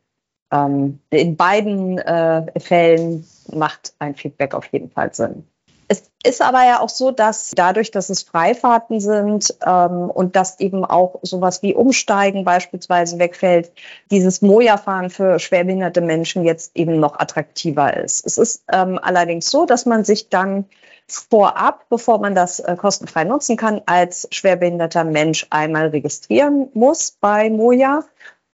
ähm, 0.52 1.00
in 1.10 1.36
beiden 1.36 1.98
äh, 1.98 2.60
Fällen 2.60 3.26
macht 3.52 3.94
ein 4.00 4.16
Feedback 4.16 4.54
auf 4.54 4.66
jeden 4.68 4.90
Fall 4.90 5.14
Sinn. 5.14 5.44
Es 5.88 6.10
ist 6.24 6.42
aber 6.42 6.64
ja 6.66 6.80
auch 6.80 6.90
so, 6.90 7.12
dass 7.12 7.52
dadurch, 7.56 7.92
dass 7.92 8.10
es 8.10 8.24
Freifahrten 8.24 9.00
sind 9.00 9.54
ähm, 9.66 10.10
und 10.10 10.36
dass 10.36 10.60
eben 10.60 10.86
auch 10.86 11.20
sowas 11.24 11.62
wie 11.62 11.76
Umsteigen 11.76 12.46
beispielsweise 12.46 13.20
wegfällt, 13.20 13.72
dieses 14.10 14.42
Moja-Fahren 14.42 15.10
für 15.10 15.40
schwerbehinderte 15.40 16.02
Menschen 16.02 16.46
jetzt 16.46 16.76
eben 16.76 17.00
noch 17.00 17.20
attraktiver 17.20 17.98
ist. 17.98 18.26
Es 18.26 18.38
ist 18.38 18.64
ähm, 18.72 18.98
allerdings 19.02 19.50
so, 19.50 19.66
dass 19.66 19.86
man 19.86 20.06
sich 20.06 20.30
dann 20.30 20.66
vorab, 21.08 21.88
bevor 21.90 22.20
man 22.20 22.36
das 22.36 22.60
äh, 22.60 22.76
kostenfrei 22.76 23.24
nutzen 23.24 23.58
kann, 23.58 23.82
als 23.86 24.28
schwerbehinderter 24.32 25.04
Mensch 25.04 25.46
einmal 25.50 25.88
registrieren 25.88 26.70
muss 26.74 27.18
bei 27.20 27.50
Moja. 27.50 28.04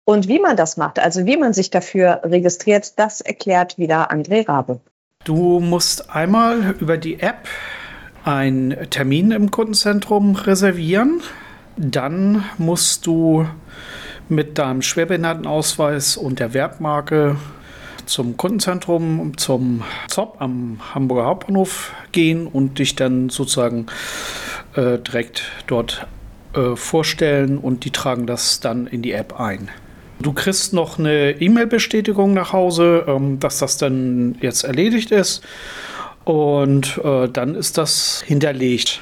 Und 0.06 0.28
wie 0.28 0.40
man 0.40 0.56
das 0.56 0.78
macht, 0.78 1.00
also 1.00 1.26
wie 1.26 1.38
man 1.38 1.54
sich 1.54 1.72
dafür 1.72 2.22
registriert, 2.24 3.00
das 3.00 3.22
erklärt 3.22 3.78
wieder 3.80 4.12
André 4.12 4.48
Rabe. 4.48 4.80
Du 5.24 5.60
musst 5.60 6.12
einmal 6.12 6.76
über 6.80 6.98
die 6.98 7.20
App 7.20 7.48
einen 8.24 8.90
Termin 8.92 9.32
im 9.32 9.50
Kundenzentrum 9.50 10.36
reservieren. 10.36 11.22
Dann 11.78 12.46
musst 12.60 13.08
du 13.08 13.48
mit 14.30 14.58
deinem 14.58 14.84
Schwerbehindertenausweis 14.84 16.18
und 16.18 16.40
der 16.40 16.54
Wertmarke 16.54 17.38
zum 18.06 18.38
Kundenzentrum, 18.38 19.38
zum 19.38 19.84
ZOP 20.08 20.40
am 20.40 20.80
Hamburger 20.94 21.26
Hauptbahnhof 21.26 21.94
gehen 22.12 22.48
und 22.48 22.80
dich 22.80 22.96
dann 22.96 23.30
sozusagen 23.30 23.88
äh, 24.76 24.98
direkt 25.00 25.44
dort 25.68 26.08
äh, 26.54 26.76
vorstellen 26.76 27.58
und 27.58 27.86
die 27.86 27.92
tragen 27.92 28.28
das 28.28 28.60
dann 28.60 28.88
in 28.88 29.02
die 29.02 29.12
App 29.12 29.40
ein. 29.40 29.70
Du 30.20 30.32
kriegst 30.32 30.74
noch 30.74 30.98
eine 30.98 31.32
E-Mail-Bestätigung 31.42 32.34
nach 32.34 32.54
Hause, 32.54 33.06
ähm, 33.08 33.40
dass 33.40 33.60
das 33.60 33.78
dann 33.78 34.38
jetzt 34.42 34.64
erledigt 34.64 35.12
ist 35.12 35.44
und 36.24 37.00
äh, 37.04 37.28
dann 37.28 37.56
ist 37.56 37.78
das 37.78 38.24
hinterlegt. 38.26 39.02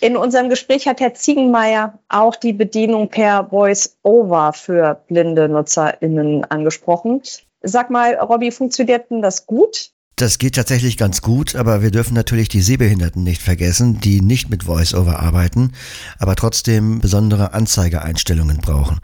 In 0.00 0.16
unserem 0.16 0.48
Gespräch 0.48 0.86
hat 0.86 1.00
Herr 1.00 1.14
Ziegenmeier 1.14 1.98
auch 2.08 2.36
die 2.36 2.52
Bedienung 2.52 3.08
per 3.08 3.48
Voice-Over 3.50 4.52
für 4.52 5.00
blinde 5.08 5.48
NutzerInnen 5.48 6.44
angesprochen. 6.44 7.22
Sag 7.68 7.90
mal, 7.90 8.14
Robby, 8.14 8.50
funktioniert 8.50 9.10
denn 9.10 9.22
das 9.22 9.46
gut? 9.46 9.90
Das 10.18 10.38
geht 10.38 10.56
tatsächlich 10.56 10.96
ganz 10.96 11.22
gut, 11.22 11.54
aber 11.54 11.80
wir 11.80 11.92
dürfen 11.92 12.14
natürlich 12.14 12.48
die 12.48 12.60
Sehbehinderten 12.60 13.22
nicht 13.22 13.40
vergessen, 13.40 14.00
die 14.00 14.20
nicht 14.20 14.50
mit 14.50 14.66
VoiceOver 14.66 15.20
arbeiten, 15.20 15.74
aber 16.18 16.34
trotzdem 16.34 16.98
besondere 16.98 17.54
Anzeigeeinstellungen 17.54 18.58
brauchen. 18.58 18.98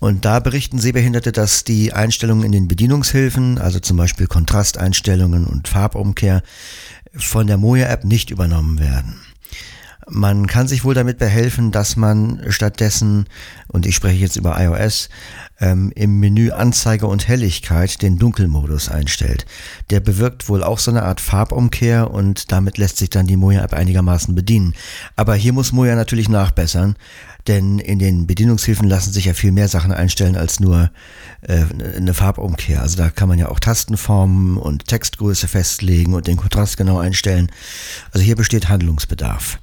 Und 0.00 0.24
da 0.24 0.40
berichten 0.40 0.78
Sehbehinderte, 0.78 1.30
dass 1.30 1.64
die 1.64 1.92
Einstellungen 1.92 2.42
in 2.42 2.52
den 2.52 2.68
Bedienungshilfen, 2.68 3.58
also 3.58 3.80
zum 3.80 3.98
Beispiel 3.98 4.28
Kontrasteinstellungen 4.28 5.44
und 5.44 5.68
Farbumkehr, 5.68 6.42
von 7.14 7.46
der 7.46 7.58
Moja-App 7.58 8.04
nicht 8.04 8.30
übernommen 8.30 8.80
werden. 8.80 9.25
Man 10.08 10.46
kann 10.46 10.68
sich 10.68 10.84
wohl 10.84 10.94
damit 10.94 11.18
behelfen, 11.18 11.72
dass 11.72 11.96
man 11.96 12.40
stattdessen, 12.48 13.26
und 13.66 13.86
ich 13.86 13.96
spreche 13.96 14.20
jetzt 14.20 14.36
über 14.36 14.56
iOS, 14.60 15.08
ähm, 15.58 15.90
im 15.96 16.20
Menü 16.20 16.52
Anzeige 16.52 17.08
und 17.08 17.26
Helligkeit 17.26 18.00
den 18.02 18.16
Dunkelmodus 18.16 18.88
einstellt. 18.88 19.46
Der 19.90 19.98
bewirkt 19.98 20.48
wohl 20.48 20.62
auch 20.62 20.78
so 20.78 20.92
eine 20.92 21.02
Art 21.02 21.20
Farbumkehr 21.20 22.10
und 22.10 22.52
damit 22.52 22.78
lässt 22.78 22.98
sich 22.98 23.10
dann 23.10 23.26
die 23.26 23.36
Moja-App 23.36 23.74
einigermaßen 23.74 24.34
bedienen. 24.36 24.74
Aber 25.16 25.34
hier 25.34 25.52
muss 25.52 25.72
Moja 25.72 25.96
natürlich 25.96 26.28
nachbessern, 26.28 26.94
denn 27.48 27.78
in 27.78 27.98
den 27.98 28.26
Bedienungshilfen 28.26 28.88
lassen 28.88 29.12
sich 29.12 29.26
ja 29.26 29.34
viel 29.34 29.52
mehr 29.52 29.68
Sachen 29.68 29.92
einstellen 29.92 30.36
als 30.36 30.60
nur 30.60 30.90
äh, 31.42 31.64
eine 31.96 32.14
Farbumkehr. 32.14 32.82
Also 32.82 32.96
da 32.96 33.10
kann 33.10 33.28
man 33.28 33.38
ja 33.38 33.48
auch 33.48 33.60
Tastenformen 33.60 34.56
und 34.56 34.86
Textgröße 34.86 35.48
festlegen 35.48 36.14
und 36.14 36.26
den 36.26 36.36
Kontrast 36.36 36.76
genau 36.76 36.98
einstellen. 36.98 37.50
Also 38.12 38.24
hier 38.24 38.36
besteht 38.36 38.68
Handlungsbedarf. 38.68 39.58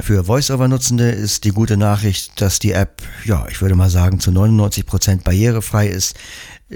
Für 0.00 0.24
Voice-Over-Nutzende 0.24 1.10
ist 1.10 1.44
die 1.44 1.52
gute 1.52 1.76
Nachricht, 1.76 2.40
dass 2.40 2.58
die 2.58 2.72
App, 2.72 3.02
ja, 3.24 3.46
ich 3.48 3.60
würde 3.60 3.76
mal 3.76 3.90
sagen, 3.90 4.18
zu 4.18 4.32
99 4.32 4.86
Prozent 4.86 5.24
barrierefrei 5.24 5.86
ist. 5.86 6.16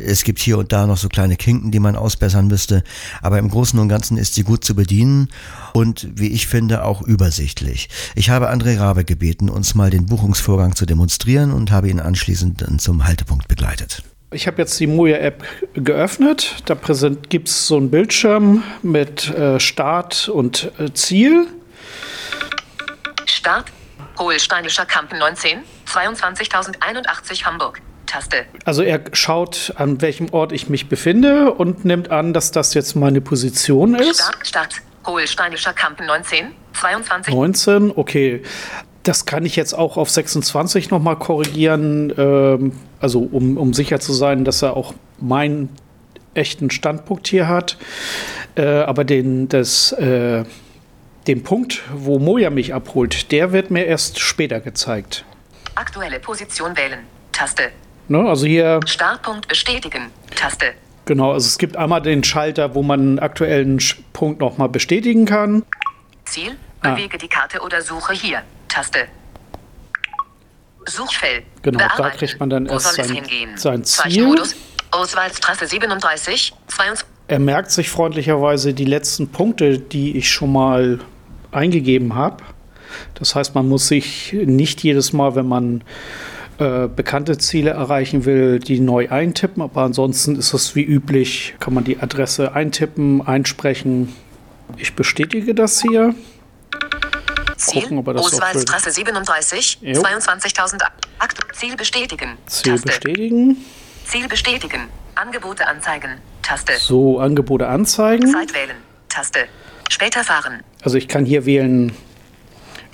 Es 0.04 0.24
gibt 0.24 0.38
hier 0.38 0.58
und 0.58 0.72
da 0.72 0.87
noch 0.87 0.96
so 0.96 1.08
kleine 1.08 1.37
Kinken, 1.37 1.70
die 1.70 1.80
man 1.80 1.96
ausbessern 1.96 2.46
müsste, 2.46 2.82
aber 3.22 3.38
im 3.38 3.48
Großen 3.48 3.78
und 3.78 3.88
Ganzen 3.88 4.16
ist 4.16 4.34
sie 4.34 4.42
gut 4.42 4.64
zu 4.64 4.74
bedienen 4.74 5.28
und, 5.72 6.08
wie 6.14 6.28
ich 6.28 6.46
finde, 6.46 6.84
auch 6.84 7.02
übersichtlich. 7.02 7.88
Ich 8.14 8.30
habe 8.30 8.50
André 8.50 8.78
Rabe 8.78 9.04
gebeten, 9.04 9.48
uns 9.48 9.74
mal 9.74 9.90
den 9.90 10.06
Buchungsvorgang 10.06 10.74
zu 10.74 10.87
demonstrieren 10.87 11.52
und 11.52 11.70
habe 11.70 11.88
ihn 11.88 12.00
anschließend 12.00 12.62
dann 12.62 12.78
zum 12.78 13.06
Haltepunkt 13.06 13.48
begleitet. 13.48 14.02
Ich 14.30 14.46
habe 14.46 14.58
jetzt 14.58 14.78
die 14.78 14.87
Moja-App 14.87 15.42
geöffnet. 15.72 16.56
Da 16.66 16.76
gibt 17.30 17.48
es 17.48 17.66
so 17.66 17.78
einen 17.78 17.90
Bildschirm 17.90 18.62
mit 18.82 19.28
äh, 19.30 19.58
Start 19.58 20.28
und 20.28 20.70
äh, 20.78 20.92
Ziel. 20.92 21.46
Start. 23.24 23.72
Hohlsteinischer 24.18 24.84
Kampen 24.84 25.18
19, 25.18 25.61
22.081 25.87 27.44
Hamburg. 27.44 27.80
Taste. 28.09 28.47
Also 28.64 28.83
er 28.83 29.01
schaut, 29.12 29.73
an 29.77 30.01
welchem 30.01 30.31
Ort 30.33 30.53
ich 30.53 30.68
mich 30.68 30.88
befinde 30.88 31.53
und 31.53 31.85
nimmt 31.85 32.11
an, 32.11 32.33
dass 32.33 32.51
das 32.51 32.75
jetzt 32.75 32.97
meine 32.97 33.21
Position 33.21 33.94
ist. 33.94 34.21
Start, 34.21 34.47
Start. 34.47 34.75
Hohlsteinischer 35.07 35.73
Kampen 35.73 36.07
19, 36.07 36.53
22. 36.75 37.33
19, 37.33 37.92
okay. 37.94 38.42
Das 39.05 39.25
kann 39.25 39.47
ich 39.47 39.57
jetzt 39.57 39.73
auch 39.73 39.97
auf 39.97 40.11
26 40.11 40.90
nochmal 40.90 41.16
korrigieren, 41.16 42.12
ähm, 42.18 42.73
also 43.01 43.21
um, 43.21 43.57
um 43.57 43.73
sicher 43.73 44.01
zu 44.01 44.12
sein, 44.12 44.44
dass 44.44 44.61
er 44.61 44.77
auch 44.77 44.92
meinen 45.18 45.71
echten 46.35 46.71
Standpunkt 46.71 47.29
hier 47.29 47.49
hat. 47.49 47.79
Äh, 48.55 48.66
aber 48.66 49.05
den, 49.05 49.49
das, 49.49 49.92
äh, 49.92 50.44
den 51.27 51.42
Punkt, 51.42 51.83
wo 51.94 52.18
Moja 52.18 52.51
mich 52.51 52.75
abholt, 52.75 53.33
der 53.33 53.53
wird 53.53 53.71
mir 53.71 53.87
erst 53.87 54.18
später 54.18 54.61
gezeigt. 54.61 55.25
Aktuelle 55.75 56.21
Position 56.21 56.77
wählen. 56.77 57.01
Taste. 57.33 57.71
Ne? 58.09 58.27
Also 58.29 58.47
hier, 58.47 58.81
Startpunkt 58.87 59.49
bestätigen. 59.49 60.11
Taste. 60.35 60.73
genau, 61.05 61.33
also 61.33 61.47
es 61.47 61.59
gibt 61.59 61.77
einmal 61.77 62.01
den 62.03 62.25
Schalter, 62.25 62.75
wo 62.75 62.83
man 62.83 63.01
einen 63.01 63.18
aktuellen 63.18 63.79
Punkt 64.12 64.40
nochmal 64.40 64.68
bestätigen 64.68 65.25
kann. 65.27 65.64
Ziel. 66.25 66.57
Ah. 66.83 66.94
Bewege 66.94 67.18
die 67.18 67.29
Karte 67.29 67.61
oder 67.61 67.83
suche 67.83 68.12
hier. 68.14 68.42
Taste. 68.68 69.07
Suchfeld. 70.87 71.44
Genau, 71.62 71.85
da 71.97 72.11
kriegt 72.11 72.40
man 72.40 72.49
dann 72.51 72.66
erst 72.66 72.94
sein- 72.94 73.57
sein 73.57 73.85
Ziel. 73.85 74.35
Auswahlstraße 74.90 75.66
37, 75.66 76.55
22. 76.68 77.07
Er 77.27 77.38
merkt 77.38 77.71
sich 77.71 77.90
freundlicherweise 77.90 78.73
die 78.73 78.87
letzten 78.87 79.29
Punkte, 79.29 79.79
die 79.79 80.16
ich 80.16 80.31
schon 80.31 80.51
mal 80.51 80.99
eingegeben 81.53 82.14
habe. 82.14 82.42
Das 83.14 83.35
heißt, 83.35 83.55
man 83.55 83.68
muss 83.68 83.88
sich 83.88 84.33
nicht 84.33 84.83
jedes 84.83 85.12
Mal, 85.12 85.35
wenn 85.35 85.47
man 85.47 85.85
äh, 86.59 86.88
bekannte 86.88 87.38
Ziele 87.38 87.71
erreichen 87.71 88.25
will, 88.25 88.59
die 88.59 88.81
neu 88.81 89.09
eintippen. 89.11 89.62
Aber 89.62 89.83
ansonsten 89.83 90.35
ist 90.35 90.53
es 90.55 90.75
wie 90.75 90.83
üblich, 90.83 91.55
kann 91.61 91.73
man 91.73 91.85
die 91.85 92.01
Adresse 92.01 92.53
eintippen, 92.53 93.25
einsprechen. 93.25 94.12
Ich 94.77 94.94
bestätige 94.97 95.55
das 95.55 95.81
hier. 95.81 96.16
Ziel. 97.57 97.83
Gucken, 97.83 97.99
ob 97.99 98.09
er 98.09 98.14
das. 98.14 98.27
Auswahlstraße 98.27 98.90
37, 98.90 99.79
Jo. 99.83 100.03
22.000. 100.03 100.83
Akt. 101.21 101.38
Ziel 101.55 101.77
bestätigen. 101.77 102.37
Ziel 102.47 102.73
Taste. 102.73 102.87
bestätigen. 102.88 103.57
Ziel 104.05 104.27
bestätigen. 104.27 104.81
Angebote 105.14 105.64
anzeigen. 105.64 106.11
Taste. 106.42 106.73
So, 106.79 107.21
Angebote 107.21 107.68
anzeigen. 107.68 108.33
Zeit 108.33 108.53
wählen. 108.53 108.77
Taste. 109.09 109.47
Später 109.90 110.25
fahren. 110.25 110.64
Also 110.83 110.97
ich 110.99 111.07
kann 111.07 111.25
hier 111.25 111.47
wählen, 111.47 111.92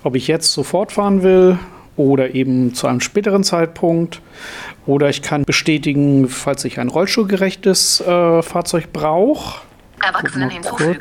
ob 0.02 0.16
ich 0.16 0.26
jetzt 0.28 0.52
sofort 0.52 0.92
fahren 0.92 1.22
will 1.22 1.58
oder 1.96 2.34
eben 2.34 2.74
zu 2.74 2.86
einem 2.86 3.00
späteren 3.00 3.44
Zeitpunkt. 3.44 4.20
Oder 4.86 5.08
ich 5.08 5.22
kann 5.22 5.44
bestätigen, 5.44 6.28
falls 6.28 6.64
ich 6.64 6.78
ein 6.78 6.88
rollstuhlgerechtes 6.88 8.00
äh, 8.00 8.42
Fahrzeug 8.42 8.92
brauche. 8.92 9.60
Erwachsenen 10.04 10.50
hinzufügen. 10.50 10.98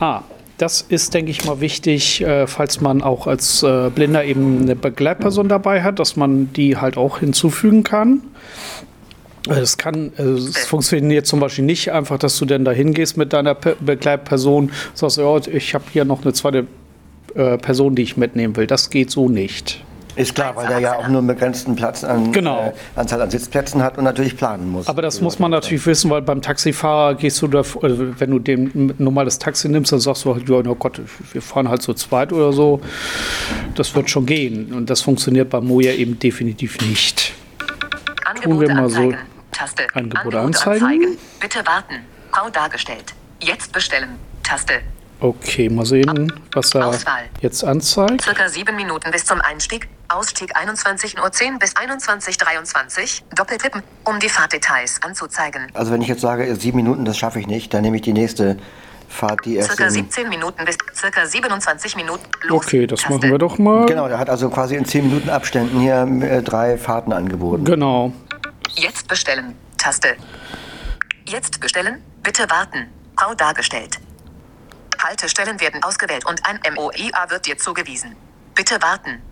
Ah, 0.00 0.22
das 0.58 0.82
ist, 0.82 1.12
denke 1.14 1.30
ich 1.30 1.44
mal, 1.44 1.60
wichtig, 1.60 2.22
äh, 2.22 2.46
falls 2.46 2.80
man 2.80 3.02
auch 3.02 3.26
als 3.26 3.62
äh, 3.62 3.90
Blinder 3.90 4.24
eben 4.24 4.62
eine 4.62 4.76
Begleitperson 4.76 5.48
dabei 5.48 5.82
hat, 5.82 5.98
dass 5.98 6.16
man 6.16 6.52
die 6.52 6.76
halt 6.76 6.96
auch 6.96 7.18
hinzufügen 7.18 7.82
kann. 7.82 8.22
Äh, 9.48 9.54
Es 9.54 9.76
kann, 9.76 10.12
äh, 10.16 10.22
es 10.22 10.66
funktioniert 10.66 11.26
zum 11.26 11.40
Beispiel 11.40 11.64
nicht 11.64 11.92
einfach, 11.92 12.18
dass 12.18 12.38
du 12.38 12.44
dann 12.44 12.64
da 12.64 12.70
hingehst 12.70 13.16
mit 13.16 13.32
deiner 13.32 13.54
Pe 13.54 13.76
Begleitperson, 13.80 14.70
sagst, 14.94 15.18
ja, 15.18 15.36
ich 15.48 15.74
habe 15.74 15.84
hier 15.92 16.04
noch 16.04 16.22
eine 16.22 16.32
zweite 16.32 16.66
äh, 17.34 17.58
Person, 17.58 17.94
die 17.94 18.02
ich 18.02 18.16
mitnehmen 18.16 18.56
will. 18.56 18.66
Das 18.66 18.90
geht 18.90 19.10
so 19.10 19.28
nicht. 19.28 19.82
Ist 20.16 20.36
klar, 20.36 20.54
weil 20.54 20.68
der 20.68 20.78
ja 20.78 20.94
auch 20.96 21.08
nur 21.08 21.18
einen 21.18 21.26
begrenzten 21.26 21.74
Platz 21.74 22.04
an, 22.04 22.30
Genau. 22.30 22.66
äh, 22.68 22.72
Anzahl 23.00 23.20
an 23.20 23.30
Sitzplätzen 23.30 23.82
hat 23.82 23.98
und 23.98 24.04
natürlich 24.04 24.36
planen 24.36 24.70
muss. 24.70 24.86
Aber 24.86 25.02
das 25.02 25.20
muss 25.20 25.40
man 25.40 25.50
natürlich 25.50 25.84
wissen, 25.86 26.08
weil 26.08 26.22
beim 26.22 26.40
Taxifahrer 26.40 27.16
gehst 27.16 27.42
du 27.42 27.48
da, 27.48 27.58
also 27.58 27.74
wenn 28.20 28.30
du 28.30 28.38
dem 28.38 28.70
ein 28.74 28.94
normales 28.98 29.40
Taxi 29.40 29.68
nimmst, 29.68 29.90
dann 29.90 29.98
sagst 29.98 30.24
du 30.24 30.32
halt, 30.32 30.48
ja, 30.48 30.54
oh 30.56 30.74
Gott, 30.76 31.00
wir 31.32 31.42
fahren 31.42 31.68
halt 31.68 31.82
zu 31.82 31.94
zweit 31.94 32.32
oder 32.32 32.52
so. 32.52 32.80
Das 33.74 33.92
wird 33.96 34.08
schon 34.08 34.24
gehen. 34.24 34.72
Und 34.72 34.88
das 34.88 35.00
funktioniert 35.00 35.50
bei 35.50 35.60
Moja 35.60 35.92
eben 35.92 36.16
definitiv 36.16 36.80
nicht. 36.82 37.32
Angebote 38.24 38.68
wir 38.68 38.74
mal 38.74 38.88
so. 38.88 39.00
anzeigen. 39.00 39.18
Taste. 39.50 39.82
Angebote 39.94 40.38
anzeigen. 40.40 41.16
Bitte 41.40 41.58
warten. 41.66 41.94
Grau 42.30 42.48
dargestellt. 42.50 43.14
Jetzt 43.40 43.72
bestellen. 43.72 44.10
Taste. 44.44 44.74
Okay, 45.24 45.70
mal 45.70 45.86
sehen, 45.86 46.30
was 46.52 46.74
er 46.74 46.88
Auswahl. 46.88 47.22
jetzt 47.40 47.64
anzeigt. 47.64 48.20
Circa 48.20 48.46
sieben 48.46 48.76
Minuten 48.76 49.10
bis 49.10 49.24
zum 49.24 49.40
Einstieg. 49.40 49.88
Ausstieg 50.08 50.54
21.10 50.54 51.18
Uhr 51.18 51.58
bis 51.58 51.74
21.23 51.74 53.22
Uhr. 53.22 53.28
Doppeltippen, 53.34 53.82
um 54.04 54.20
die 54.20 54.28
Fahrtdetails 54.28 55.00
anzuzeigen. 55.02 55.68
Also 55.72 55.92
wenn 55.92 56.02
ich 56.02 56.08
jetzt 56.08 56.20
sage, 56.20 56.54
sieben 56.56 56.76
Minuten, 56.76 57.06
das 57.06 57.16
schaffe 57.16 57.40
ich 57.40 57.46
nicht, 57.46 57.72
dann 57.72 57.80
nehme 57.80 57.96
ich 57.96 58.02
die 58.02 58.12
nächste 58.12 58.58
Fahrt, 59.08 59.46
die 59.46 59.56
erst 59.56 59.70
Circa 59.70 59.86
in, 59.86 59.92
17 59.92 60.28
Minuten 60.28 60.62
bis 60.66 60.76
circa 60.94 61.24
27 61.24 61.96
Minuten. 61.96 62.24
Los. 62.42 62.66
Okay, 62.66 62.86
das 62.86 63.00
Taste. 63.00 63.14
machen 63.14 63.30
wir 63.30 63.38
doch 63.38 63.56
mal. 63.56 63.86
Genau, 63.86 64.08
der 64.08 64.18
hat 64.18 64.28
also 64.28 64.50
quasi 64.50 64.76
in 64.76 64.84
zehn 64.84 65.06
Minuten 65.08 65.30
Abständen 65.30 65.80
hier 65.80 66.06
äh, 66.20 66.42
drei 66.42 66.76
Fahrten 66.76 67.14
angeboten. 67.14 67.64
Genau. 67.64 68.12
Jetzt 68.74 69.08
bestellen. 69.08 69.54
Taste. 69.78 70.16
Jetzt 71.26 71.60
bestellen. 71.60 72.02
Bitte 72.22 72.42
warten. 72.50 72.88
Grau 73.16 73.32
dargestellt. 73.32 74.00
Haltestellen 75.04 75.60
werden 75.60 75.82
ausgewählt 75.82 76.26
und 76.26 76.40
ein 76.46 76.60
MOIA 76.74 77.30
wird 77.30 77.46
dir 77.46 77.56
zugewiesen. 77.58 78.16
Bitte 78.54 78.80
warten. 78.82 79.22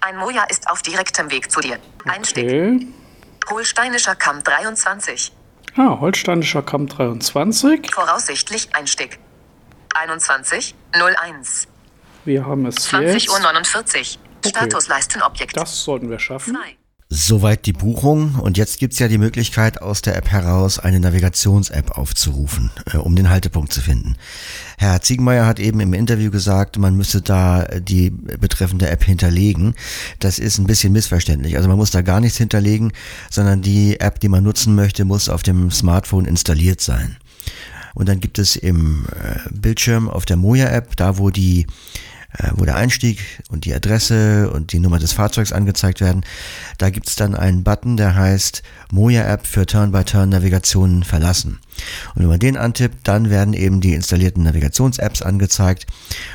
Ein 0.00 0.16
Moja 0.16 0.44
ist 0.44 0.68
auf 0.70 0.82
direktem 0.82 1.30
Weg 1.30 1.50
zu 1.50 1.60
dir. 1.60 1.78
Einstieg. 2.06 2.44
Okay. 2.44 2.86
Holsteinischer 3.50 4.14
Kamm 4.14 4.42
23. 4.42 5.32
Ah, 5.76 5.98
Holsteinischer 6.00 6.62
Kamm 6.62 6.86
23. 6.86 7.90
Voraussichtlich 7.92 8.74
Einstieg. 8.74 9.18
21 9.94 10.74
01 10.92 11.66
Wir 12.24 12.46
haben 12.46 12.66
es 12.66 12.76
20 12.76 13.24
jetzt. 13.24 13.30
Uhr 13.30 13.40
49. 13.40 14.18
Statusleistenobjekt. 14.46 15.56
Das 15.56 15.82
sollten 15.84 16.10
wir 16.10 16.18
schaffen. 16.18 16.54
2. 16.54 16.77
Soweit 17.10 17.64
die 17.64 17.72
Buchung 17.72 18.34
und 18.34 18.58
jetzt 18.58 18.78
gibt's 18.78 18.98
ja 18.98 19.08
die 19.08 19.16
Möglichkeit, 19.16 19.80
aus 19.80 20.02
der 20.02 20.14
App 20.14 20.28
heraus 20.28 20.78
eine 20.78 21.00
Navigations-App 21.00 21.92
aufzurufen, 21.96 22.70
äh, 22.92 22.98
um 22.98 23.16
den 23.16 23.30
Haltepunkt 23.30 23.72
zu 23.72 23.80
finden. 23.80 24.16
Herr 24.76 25.00
Ziegenmeier 25.00 25.46
hat 25.46 25.58
eben 25.58 25.80
im 25.80 25.94
Interview 25.94 26.30
gesagt, 26.30 26.76
man 26.76 26.94
müsse 26.96 27.22
da 27.22 27.64
die 27.64 28.10
betreffende 28.10 28.90
App 28.90 29.04
hinterlegen. 29.04 29.74
Das 30.18 30.38
ist 30.38 30.58
ein 30.58 30.66
bisschen 30.66 30.92
missverständlich. 30.92 31.56
Also 31.56 31.66
man 31.70 31.78
muss 31.78 31.90
da 31.90 32.02
gar 32.02 32.20
nichts 32.20 32.36
hinterlegen, 32.36 32.92
sondern 33.30 33.62
die 33.62 34.00
App, 34.00 34.20
die 34.20 34.28
man 34.28 34.44
nutzen 34.44 34.74
möchte, 34.74 35.06
muss 35.06 35.30
auf 35.30 35.42
dem 35.42 35.70
Smartphone 35.70 36.26
installiert 36.26 36.82
sein. 36.82 37.16
Und 37.94 38.10
dann 38.10 38.20
gibt 38.20 38.38
es 38.38 38.54
im 38.54 39.06
äh, 39.06 39.38
Bildschirm 39.50 40.10
auf 40.10 40.26
der 40.26 40.36
Moja-App, 40.36 40.94
da 40.96 41.16
wo 41.16 41.30
die 41.30 41.62
äh, 41.62 41.66
wo 42.54 42.64
der 42.64 42.76
Einstieg 42.76 43.20
und 43.48 43.64
die 43.64 43.74
Adresse 43.74 44.50
und 44.50 44.72
die 44.72 44.80
Nummer 44.80 44.98
des 44.98 45.12
Fahrzeugs 45.12 45.52
angezeigt 45.52 46.00
werden, 46.00 46.24
da 46.76 46.90
gibt 46.90 47.08
es 47.08 47.16
dann 47.16 47.34
einen 47.34 47.64
Button, 47.64 47.96
der 47.96 48.14
heißt 48.14 48.62
Moja-App 48.92 49.46
für 49.46 49.64
Turn-by-Turn-Navigationen 49.64 51.04
verlassen. 51.04 51.58
Und 52.14 52.22
wenn 52.22 52.28
man 52.28 52.38
den 52.38 52.56
antippt, 52.56 53.08
dann 53.08 53.30
werden 53.30 53.54
eben 53.54 53.80
die 53.80 53.94
installierten 53.94 54.42
Navigations-Apps 54.42 55.22
angezeigt. 55.22 55.86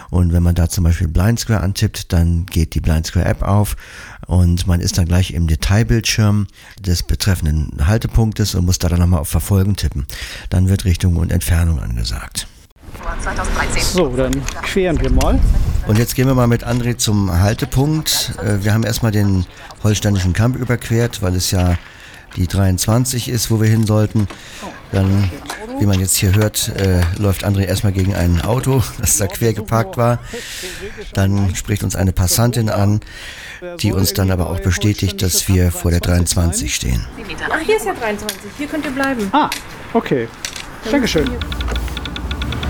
Und 0.10 0.34
wenn 0.34 0.42
man 0.42 0.56
da 0.56 0.68
zum 0.68 0.84
Beispiel 0.84 1.08
Blind 1.08 1.40
Square 1.40 1.62
antippt, 1.62 2.12
dann 2.12 2.46
geht 2.48 2.74
die 2.74 2.80
Blind 2.80 3.06
Square 3.06 3.26
App 3.26 3.44
auf 3.44 3.76
und 4.26 4.66
man 4.68 4.80
ist 4.80 4.98
dann 4.98 5.06
gleich 5.06 5.32
im 5.32 5.48
Detailbildschirm 5.48 6.48
des 6.80 7.04
betreffenden 7.04 7.86
Haltepunktes 7.86 8.56
und 8.56 8.66
muss 8.66 8.80
da 8.80 8.90
dann 8.90 9.00
nochmal 9.00 9.20
auf 9.20 9.30
Verfolgen 9.30 9.76
tippen. 9.76 10.08
Dann 10.50 10.70
wird 10.70 10.86
Richtung 10.86 11.18
und 11.18 11.32
Entfernung 11.32 11.80
angesagt. 11.80 12.48
2013. 13.22 13.84
So, 13.84 14.08
dann 14.16 14.42
queren 14.64 15.00
wir 15.00 15.12
mal. 15.12 15.40
Und 15.88 16.00
jetzt 16.00 16.16
gehen 16.16 16.28
wir 16.28 16.34
mal 16.34 16.48
mit 16.48 16.66
André 16.66 16.98
zum 16.98 17.32
Haltepunkt. 17.40 18.34
Äh, 18.42 18.64
Wir 18.64 18.74
haben 18.74 18.84
erstmal 18.84 19.12
den 19.12 19.46
holsteinischen 19.84 20.34
Kamp 20.34 20.56
überquert, 20.56 21.22
weil 21.22 21.36
es 21.36 21.52
ja 21.52 21.76
die 22.36 22.48
23 22.48 23.30
ist, 23.30 23.52
wo 23.52 23.62
wir 23.62 23.70
hin 23.70 23.86
sollten. 23.86 24.28
Dann, 24.92 25.30
wie 25.80 25.86
man 25.86 26.00
jetzt 26.00 26.16
hier 26.16 26.34
hört, 26.36 26.70
äh, 26.70 27.02
läuft 27.18 27.46
André 27.46 27.66
erstmal 27.66 27.92
gegen 27.92 28.16
ein 28.16 28.42
Auto, 28.42 28.82
das 29.00 29.18
da 29.18 29.28
quer 29.28 29.54
geparkt 29.54 29.98
war. 29.98 30.20
Dann 31.14 31.54
spricht 31.56 31.84
uns 31.84 31.96
eine 31.96 32.14
Passantin 32.14 32.70
an, 32.70 33.02
die 33.80 33.92
uns 33.92 34.14
dann 34.14 34.32
aber 34.32 34.50
auch 34.50 34.62
bestätigt, 34.62 35.22
dass 35.22 35.48
wir 35.48 35.72
vor 35.72 35.92
der 35.92 36.00
23 36.00 36.74
stehen. 36.74 37.06
Ach, 37.52 37.60
hier 37.60 37.76
ist 37.78 37.86
ja 37.86 37.94
23. 37.94 38.40
Hier 38.58 38.68
könnt 38.68 38.86
ihr 38.86 38.92
bleiben. 38.92 39.30
Ah, 39.34 39.50
okay. 39.94 40.28
Dankeschön. 40.90 41.30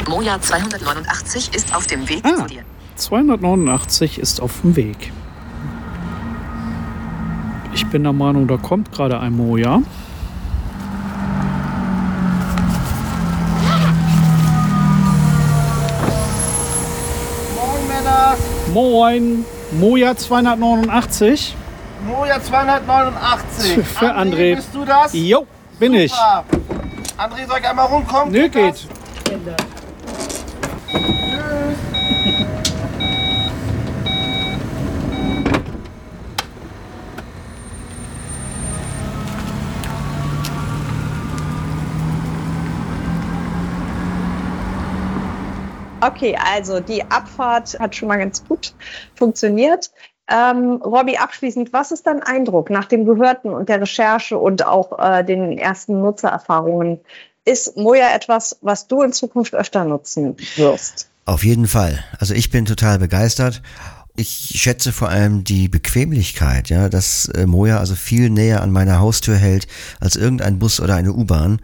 Moja 0.10 0.40
289 0.42 1.54
ist 1.56 1.74
auf 1.76 1.88
dem 1.88 2.08
Weg 2.10 2.24
Ah. 2.26 2.36
zu 2.42 2.46
dir. 2.48 2.64
289 2.96 4.20
ist 4.20 4.42
auf 4.42 4.62
dem 4.62 4.76
Weg. 4.76 5.12
Ich 7.74 7.88
bin 7.88 8.04
der 8.04 8.14
Meinung, 8.14 8.48
da 8.48 8.58
kommt 8.58 8.92
gerade 8.92 9.20
ein 9.20 9.34
Moja. 9.34 9.82
Moin 17.56 17.88
Männer, 17.88 18.38
Moin, 18.74 19.46
Moja 19.72 20.16
289. 20.16 21.56
Moja 22.08 22.42
289. 22.42 23.86
Für 23.86 24.16
André. 24.16 24.56
Bist 24.56 24.70
du 24.74 24.86
das? 24.86 25.14
Jo, 25.14 25.48
bin 25.80 25.94
ich. 25.94 26.12
Super. 26.12 26.44
André, 27.18 27.48
soll 27.48 27.60
ich 27.60 27.68
einmal 27.68 27.88
rumkommen? 27.88 28.32
Nö, 28.32 28.50
das? 28.50 28.54
geht. 28.54 28.88
Okay, 46.06 46.36
also 46.36 46.80
die 46.80 47.04
Abfahrt 47.04 47.80
hat 47.80 47.96
schon 47.96 48.10
mal 48.10 48.18
ganz 48.18 48.44
gut 48.46 48.76
funktioniert. 49.16 49.92
Ähm, 50.30 50.82
Robby, 50.84 51.18
abschließend, 51.18 51.74
was 51.74 51.92
ist 51.92 52.08
dein 52.08 52.24
Eindruck 52.24 52.70
nach 52.70 52.86
dem 52.86 53.06
Gehörten 53.06 53.50
und 53.50 53.70
der 53.70 53.82
Recherche 53.82 54.38
und 54.38 54.66
auch 54.66 54.98
äh, 55.00 55.24
den 55.24 55.58
ersten 55.58 56.02
Nutzererfahrungen? 56.02 57.00
Ist 57.46 57.76
Moja 57.78 58.14
etwas, 58.16 58.58
was 58.62 58.88
du 58.88 59.02
in 59.02 59.12
Zukunft 59.12 59.54
öfter 59.54 59.84
nutzen 59.84 60.38
wirst? 60.56 61.10
Auf 61.26 61.44
jeden 61.44 61.68
Fall. 61.68 62.04
Also 62.20 62.34
ich 62.34 62.50
bin 62.52 62.66
total 62.66 63.00
begeistert. 63.00 63.62
Ich 64.16 64.54
schätze 64.56 64.92
vor 64.92 65.10
allem 65.10 65.44
die 65.44 65.68
Bequemlichkeit, 65.68 66.70
ja, 66.70 66.88
dass 66.88 67.28
äh, 67.30 67.46
Moja 67.46 67.80
also 67.80 67.96
viel 67.96 68.30
näher 68.30 68.62
an 68.62 68.72
meiner 68.72 69.00
Haustür 69.00 69.36
hält 69.36 69.68
als 70.00 70.16
irgendein 70.16 70.60
Bus 70.60 70.80
oder 70.80 70.96
eine 70.96 71.14
U-Bahn 71.14 71.60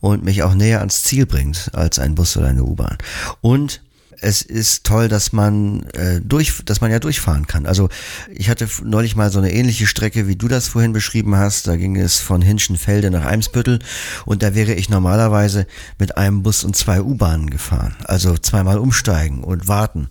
und 0.00 0.24
mich 0.24 0.42
auch 0.42 0.54
näher 0.54 0.80
ans 0.80 1.02
Ziel 1.02 1.26
bringt 1.26 1.70
als 1.74 1.98
ein 1.98 2.14
Bus 2.14 2.36
oder 2.36 2.48
eine 2.48 2.64
U-Bahn. 2.64 2.98
Und 3.40 3.82
es 4.20 4.42
ist 4.42 4.84
toll, 4.84 5.08
dass 5.08 5.32
man 5.32 5.82
äh, 5.94 6.20
durch, 6.20 6.62
dass 6.64 6.80
man 6.80 6.90
ja 6.90 6.98
durchfahren 6.98 7.46
kann. 7.46 7.66
Also 7.66 7.88
ich 8.30 8.50
hatte 8.50 8.68
neulich 8.84 9.16
mal 9.16 9.30
so 9.30 9.38
eine 9.38 9.52
ähnliche 9.52 9.86
Strecke, 9.86 10.28
wie 10.28 10.36
du 10.36 10.48
das 10.48 10.68
vorhin 10.68 10.92
beschrieben 10.92 11.36
hast. 11.36 11.66
Da 11.66 11.76
ging 11.76 11.96
es 11.96 12.20
von 12.20 12.42
Hinschenfelde 12.42 13.10
nach 13.10 13.24
Eimsbüttel 13.24 13.78
und 14.26 14.42
da 14.42 14.54
wäre 14.54 14.74
ich 14.74 14.88
normalerweise 14.88 15.66
mit 15.98 16.16
einem 16.18 16.42
Bus 16.42 16.64
und 16.64 16.76
zwei 16.76 17.00
U-Bahnen 17.00 17.48
gefahren. 17.48 17.96
Also 18.04 18.36
zweimal 18.36 18.78
umsteigen 18.78 19.42
und 19.42 19.68
warten. 19.68 20.08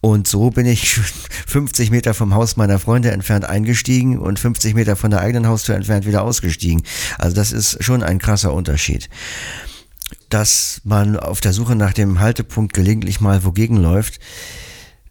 Und 0.00 0.28
so 0.28 0.50
bin 0.50 0.66
ich 0.66 0.94
50 1.46 1.90
Meter 1.90 2.14
vom 2.14 2.34
Haus 2.34 2.56
meiner 2.56 2.78
Freunde 2.78 3.10
entfernt 3.10 3.44
eingestiegen 3.44 4.18
und 4.18 4.38
50 4.38 4.74
Meter 4.74 4.94
von 4.96 5.10
der 5.10 5.20
eigenen 5.20 5.48
Haustür 5.48 5.74
entfernt 5.74 6.06
wieder 6.06 6.22
ausgestiegen. 6.22 6.82
Also 7.18 7.34
das 7.34 7.52
ist 7.52 7.82
schon 7.82 8.02
ein 8.02 8.18
krasser 8.18 8.52
Unterschied 8.52 9.08
dass 10.32 10.80
man 10.84 11.18
auf 11.18 11.42
der 11.42 11.52
Suche 11.52 11.76
nach 11.76 11.92
dem 11.92 12.20
Haltepunkt 12.20 12.72
gelegentlich 12.72 13.20
mal 13.20 13.44
wogegen 13.44 13.76
läuft, 13.76 14.18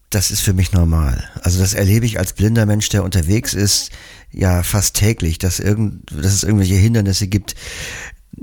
das 0.09 0.31
ist 0.31 0.41
für 0.41 0.53
mich 0.53 0.73
normal. 0.73 1.23
Also 1.41 1.59
das 1.59 1.75
erlebe 1.75 2.07
ich 2.07 2.17
als 2.17 2.33
blinder 2.33 2.65
Mensch, 2.65 2.89
der 2.89 3.03
unterwegs 3.03 3.53
ist, 3.53 3.91
ja 4.31 4.63
fast 4.63 4.95
täglich, 4.95 5.37
dass, 5.37 5.59
irgend, 5.59 6.09
dass 6.11 6.33
es 6.33 6.43
irgendwelche 6.43 6.75
Hindernisse 6.75 7.27
gibt, 7.27 7.55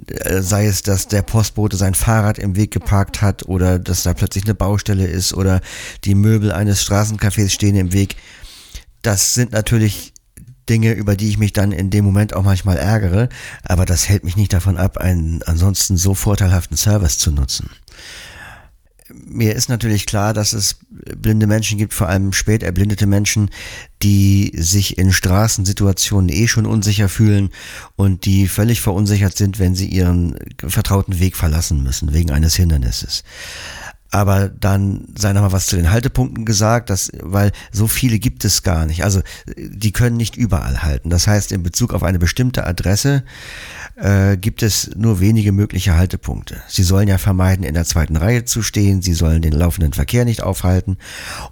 äh, 0.07 0.41
sei 0.41 0.67
es, 0.67 0.83
dass 0.83 1.09
der 1.09 1.23
Postbote 1.23 1.77
sein 1.77 1.95
Fahrrad 1.95 2.39
im 2.39 2.55
Weg 2.55 2.71
geparkt 2.71 3.23
hat 3.23 3.47
oder 3.47 3.81
dass 3.81 4.05
da 4.05 4.15
plötzlich 4.15 4.45
eine 4.45 4.55
Baustelle 4.55 5.07
ist 5.07 5.35
oder 5.35 5.61
die 6.05 6.15
Möbel 6.15 6.53
eines 6.53 6.87
Straßencafés 6.87 7.51
stehen 7.51 7.75
im 7.75 7.93
Weg. 7.93 8.15
Das 9.03 9.35
sind 9.35 9.51
natürlich 9.51 10.13
Dinge, 10.69 10.93
über 10.93 11.17
die 11.17 11.29
ich 11.29 11.39
mich 11.39 11.53
dann 11.53 11.73
in 11.73 11.91
dem 11.91 12.05
Moment 12.05 12.35
auch 12.35 12.43
manchmal 12.43 12.77
ärgere, 12.77 13.29
aber 13.63 13.85
das 13.85 14.09
hält 14.09 14.25
mich 14.25 14.37
nicht 14.37 14.53
davon 14.53 14.77
ab, 14.77 14.99
einen 14.99 15.43
ansonsten 15.45 15.97
so 15.97 16.15
vorteilhaften 16.15 16.77
Service 16.77 17.19
zu 17.19 17.33
nutzen. 17.33 17.71
Mir 19.11 19.55
ist 19.55 19.71
natürlich 19.71 20.05
klar, 20.05 20.35
dass 20.35 20.53
es 20.53 20.77
blinde 20.91 21.47
Menschen 21.47 21.79
gibt, 21.79 21.95
vor 21.95 22.11
allem 22.11 22.35
spät 22.35 22.63
erblindete 22.63 23.07
Menschen, 23.07 23.51
die 24.03 24.53
sich 24.55 24.99
in 24.99 25.13
Straßensituationen 25.13 26.29
eh 26.29 26.47
schon 26.47 26.67
unsicher 26.67 27.09
fühlen 27.09 27.49
und 27.97 28.27
die 28.27 28.49
völlig 28.49 28.83
verunsichert 28.83 29.35
sind, 29.35 29.59
wenn 29.59 29.75
sie 29.75 29.87
ihren 29.87 30.37
vertrauten 30.59 31.21
Weg 31.21 31.37
verlassen 31.37 31.83
müssen, 31.83 32.13
wegen 32.13 32.31
eines 32.31 32.55
Hindernisses 32.55 33.25
aber 34.11 34.49
dann 34.49 35.07
sei 35.17 35.33
noch 35.33 35.43
mal 35.43 35.53
was 35.53 35.67
zu 35.67 35.77
den 35.77 35.91
Haltepunkten 35.91 36.45
gesagt, 36.45 36.89
dass, 36.89 37.11
weil 37.21 37.53
so 37.73 37.87
viele 37.87 38.19
gibt 38.19 38.45
es 38.45 38.63
gar 38.63 38.87
nicht. 38.87 39.05
Also 39.05 39.21
die 39.57 39.93
können 39.93 40.17
nicht 40.17 40.37
überall 40.37 40.83
halten. 40.83 41.11
Das 41.11 41.27
heißt, 41.27 41.53
in 41.53 41.63
Bezug 41.63 41.93
auf 41.93 42.03
eine 42.03 42.19
bestimmte 42.19 42.67
Adresse 42.67 43.25
äh, 43.97 44.37
gibt 44.37 44.63
es 44.63 44.91
nur 44.97 45.21
wenige 45.21 45.53
mögliche 45.53 45.97
Haltepunkte. 45.97 46.63
Sie 46.69 46.85
sollen 46.85 47.09
ja 47.09 47.19
vermeiden, 47.19 47.65
in 47.65 47.75
der 47.75 47.85
zweiten 47.85 48.17
Reihe 48.17 48.45
zu 48.45 48.63
stehen, 48.63 49.03
sie 49.03 49.15
sollen 49.15 49.43
den 49.43 49.53
laufenden 49.53 49.93
Verkehr 49.93 50.25
nicht 50.25 50.43
aufhalten 50.43 50.97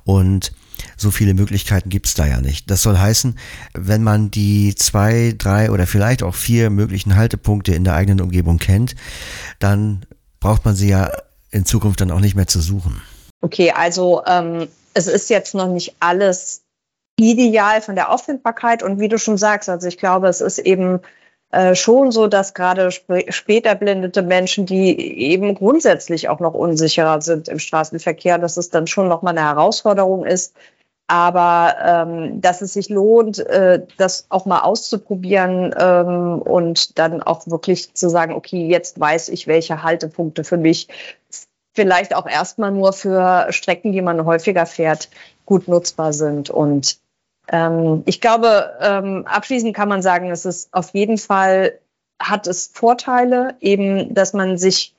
und 0.05 0.53
so 0.97 1.11
viele 1.11 1.35
Möglichkeiten 1.35 1.89
gibt 1.89 2.07
es 2.07 2.15
da 2.15 2.27
ja 2.27 2.41
nicht. 2.41 2.71
Das 2.71 2.83
soll 2.83 2.99
heißen, 2.99 3.37
wenn 3.75 4.03
man 4.03 4.31
die 4.31 4.75
zwei, 4.75 5.35
drei 5.37 5.71
oder 5.71 5.87
vielleicht 5.87 6.23
auch 6.23 6.35
vier 6.35 6.71
möglichen 6.71 7.17
Haltepunkte 7.17 7.75
in 7.75 7.85
der 7.85 7.95
eigenen 7.95 8.21
Umgebung 8.21 8.59
kennt, 8.59 8.95
dann 9.59 10.05
braucht 10.41 10.65
man 10.65 10.77
sie 10.77 10.89
ja 10.89 11.11
in 11.51 11.65
Zukunft 11.65 12.01
dann 12.01 12.11
auch 12.11 12.21
nicht 12.21 12.35
mehr 12.35 12.47
zu 12.47 12.61
suchen. 12.61 13.03
Okay, 13.41 13.73
also 13.73 14.23
ähm, 14.27 14.69
es 14.95 15.07
ist 15.07 15.31
jetzt 15.31 15.55
noch 15.55 15.69
nicht 15.69 15.97
alles 16.01 16.63
ideal 17.19 17.81
von 17.81 17.95
der 17.95 18.11
Auffindbarkeit 18.11 18.83
und 18.83 19.01
wie 19.01 19.09
du 19.09 19.19
schon 19.19 19.39
sagst, 19.39 19.69
also 19.69 19.89
ich 19.89 19.99
glaube, 19.99 20.29
es 20.29 20.41
ist 20.41 20.59
eben 20.59 21.01
äh, 21.51 21.75
schon 21.75 22.13
so, 22.13 22.27
dass 22.27 22.55
gerade 22.55 22.89
sp 22.93 23.31
später 23.31 23.75
blindete 23.75 24.23
Menschen, 24.23 24.67
die 24.67 24.99
eben 24.99 25.55
grundsätzlich 25.55 26.29
auch 26.29 26.41
noch 26.41 26.55
unsicherer 26.55 27.23
sind 27.23 27.49
im 27.49 27.59
Straßenverkehr, 27.59 28.39
dass 28.39 28.57
es 28.57 28.71
dann 28.71 28.87
schon 28.87 29.09
nochmal 29.09 29.37
eine 29.37 29.47
Herausforderung 29.47 30.25
ist, 30.25 30.55
aber 31.09 31.77
ähm, 31.85 32.41
dass 32.41 32.63
es 32.63 32.73
sich 32.73 32.89
lohnt, 32.89 33.39
äh, 33.39 33.87
das 33.97 34.27
auch 34.29 34.45
mal 34.45 34.61
auszuprobieren 34.61 35.75
ähm, 35.79 36.43
und 36.43 36.99
dann 36.99 37.23
auch 37.23 37.47
wirklich 37.47 37.95
zu 37.95 38.09
sagen, 38.09 38.35
okay, 38.35 38.67
jetzt 38.67 38.99
weiß 38.99 39.29
ich, 39.29 39.47
welche 39.47 39.83
Haltepunkte 39.83 40.43
für 40.43 40.57
mich 40.57 40.89
vielleicht 41.75 42.15
auch 42.17 42.27
erstmal 42.27 42.73
nur 42.73 42.93
für 42.93 43.47
Strecken, 43.51 43.93
die 43.93 44.03
man 44.03 44.25
häufiger 44.25 44.67
fährt, 44.67 45.09
gut 45.45 45.69
nutzbar 45.69 46.13
sind. 46.13 46.51
Und 46.51 46.99
ähm, 47.53 48.03
ich 48.07 48.21
glaube, 48.21 48.73
ähm, 48.81 49.25
abschließend 49.27 49.77
kann 49.77 49.89
man 49.89 50.03
sagen, 50.03 50.31
es 50.31 50.45
ist 50.45 50.73
auf 50.73 50.91
jeden 50.91 51.19
Fall 51.19 51.79
hat 52.21 52.47
es 52.47 52.71
Vorteile, 52.73 53.55
eben, 53.61 54.15
dass 54.15 54.33
man 54.33 54.57
sich 54.57 54.96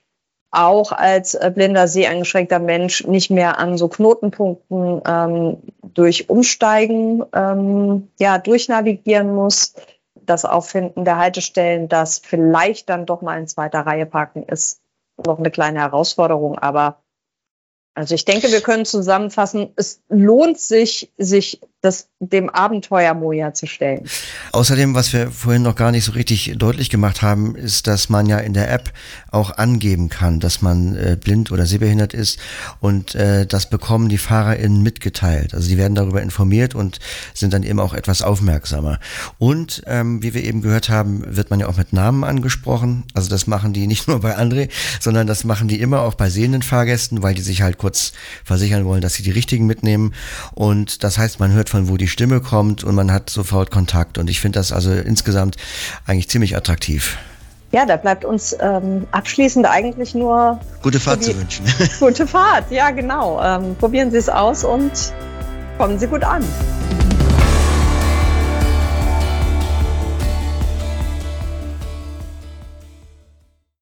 auch 0.51 0.91
als 0.91 1.35
äh, 1.35 1.51
blinder, 1.53 1.87
seheingeschränkter 1.87 2.59
Mensch 2.59 3.05
nicht 3.05 3.29
mehr 3.29 3.59
an 3.59 3.77
so 3.77 3.87
Knotenpunkten 3.87 5.01
ähm, 5.05 5.57
durch 5.93 6.29
Umsteigen 6.29 7.23
ähm, 7.33 8.09
ja, 8.19 8.37
durchnavigieren 8.37 9.33
muss. 9.33 9.73
Das 10.15 10.45
Auffinden 10.45 11.05
der 11.05 11.17
Haltestellen, 11.17 11.87
das 11.87 12.19
vielleicht 12.19 12.89
dann 12.89 13.05
doch 13.05 13.21
mal 13.21 13.39
in 13.39 13.47
zweiter 13.47 13.81
Reihe 13.81 14.05
parken 14.05 14.43
ist, 14.43 14.81
noch 15.25 15.39
eine 15.39 15.51
kleine 15.51 15.79
Herausforderung, 15.79 16.59
aber 16.59 17.01
also 17.97 18.13
ich 18.13 18.25
denke, 18.25 18.51
wir 18.51 18.61
können 18.61 18.85
zusammenfassen, 18.85 19.73
es 19.75 20.03
lohnt 20.07 20.59
sich, 20.59 21.11
sich 21.17 21.61
das, 21.81 22.09
dem 22.19 22.49
Abenteuer 22.49 23.13
Moja 23.13 23.53
zu 23.53 23.67
stellen. 23.67 24.07
Außerdem, 24.51 24.95
was 24.95 25.13
wir 25.13 25.29
vorhin 25.29 25.61
noch 25.61 25.75
gar 25.75 25.91
nicht 25.91 26.05
so 26.05 26.13
richtig 26.13 26.55
deutlich 26.57 26.89
gemacht 26.89 27.21
haben, 27.21 27.55
ist, 27.55 27.85
dass 27.85 28.09
man 28.09 28.25
ja 28.25 28.39
in 28.39 28.53
der 28.53 28.71
App 28.71 28.91
auch 29.31 29.57
angeben 29.57 30.09
kann, 30.09 30.39
dass 30.39 30.63
man 30.63 30.95
äh, 30.95 31.17
blind 31.21 31.51
oder 31.51 31.67
sehbehindert 31.67 32.15
ist 32.15 32.39
und 32.79 33.13
äh, 33.13 33.45
das 33.45 33.69
bekommen 33.69 34.09
die 34.09 34.17
FahrerInnen 34.17 34.81
mitgeteilt. 34.81 35.53
Also 35.53 35.69
die 35.69 35.77
werden 35.77 35.93
darüber 35.93 36.21
informiert 36.23 36.73
und 36.73 36.99
sind 37.35 37.53
dann 37.53 37.61
eben 37.61 37.79
auch 37.79 37.93
etwas 37.93 38.23
aufmerksamer. 38.23 38.99
Und 39.37 39.83
ähm, 39.85 40.23
wie 40.23 40.33
wir 40.33 40.43
eben 40.43 40.63
gehört 40.63 40.89
haben, 40.89 41.23
wird 41.35 41.51
man 41.51 41.59
ja 41.59 41.67
auch 41.67 41.77
mit 41.77 41.93
Namen 41.93 42.23
angesprochen. 42.23 43.03
Also 43.13 43.29
das 43.29 43.45
machen 43.45 43.73
die 43.73 43.85
nicht 43.85 44.07
nur 44.07 44.21
bei 44.21 44.35
André, 44.35 44.69
sondern 44.99 45.27
das 45.27 45.43
machen 45.43 45.67
die 45.67 45.79
immer 45.79 46.01
auch 46.01 46.15
bei 46.15 46.31
sehenden 46.31 46.63
Fahrgästen, 46.63 47.21
weil 47.21 47.35
die 47.35 47.43
sich 47.43 47.61
halt 47.61 47.77
kurz 47.77 48.13
versichern 48.43 48.85
wollen, 48.85 49.01
dass 49.01 49.13
sie 49.13 49.23
die 49.23 49.31
richtigen 49.31 49.67
mitnehmen. 49.67 50.15
Und 50.55 51.03
das 51.03 51.19
heißt, 51.19 51.39
man 51.39 51.53
hört 51.67 51.69
von 51.69 51.89
wo 51.89 51.97
die 51.97 52.07
Stimme 52.07 52.39
kommt 52.39 52.83
und 52.83 52.95
man 52.95 53.11
hat 53.11 53.29
sofort 53.29 53.71
Kontakt. 53.71 54.17
Und 54.17 54.29
ich 54.29 54.39
finde 54.39 54.59
das 54.59 54.71
also 54.71 54.91
insgesamt 54.91 55.57
eigentlich 56.05 56.29
ziemlich 56.29 56.55
attraktiv. 56.55 57.17
Ja, 57.71 57.85
da 57.85 57.97
bleibt 57.97 58.23
uns 58.23 58.55
ähm, 58.61 59.05
abschließend 59.11 59.65
eigentlich 59.65 60.15
nur 60.15 60.59
gute 60.81 60.99
Fahrt 60.99 61.23
zu 61.23 61.37
wünschen. 61.37 61.65
Gute 61.99 62.25
Fahrt, 62.25 62.71
ja 62.71 62.91
genau. 62.91 63.41
Ähm, 63.43 63.75
probieren 63.77 64.09
Sie 64.09 64.17
es 64.17 64.29
aus 64.29 64.63
und 64.63 64.91
kommen 65.77 65.99
Sie 65.99 66.07
gut 66.07 66.23
an. 66.23 66.43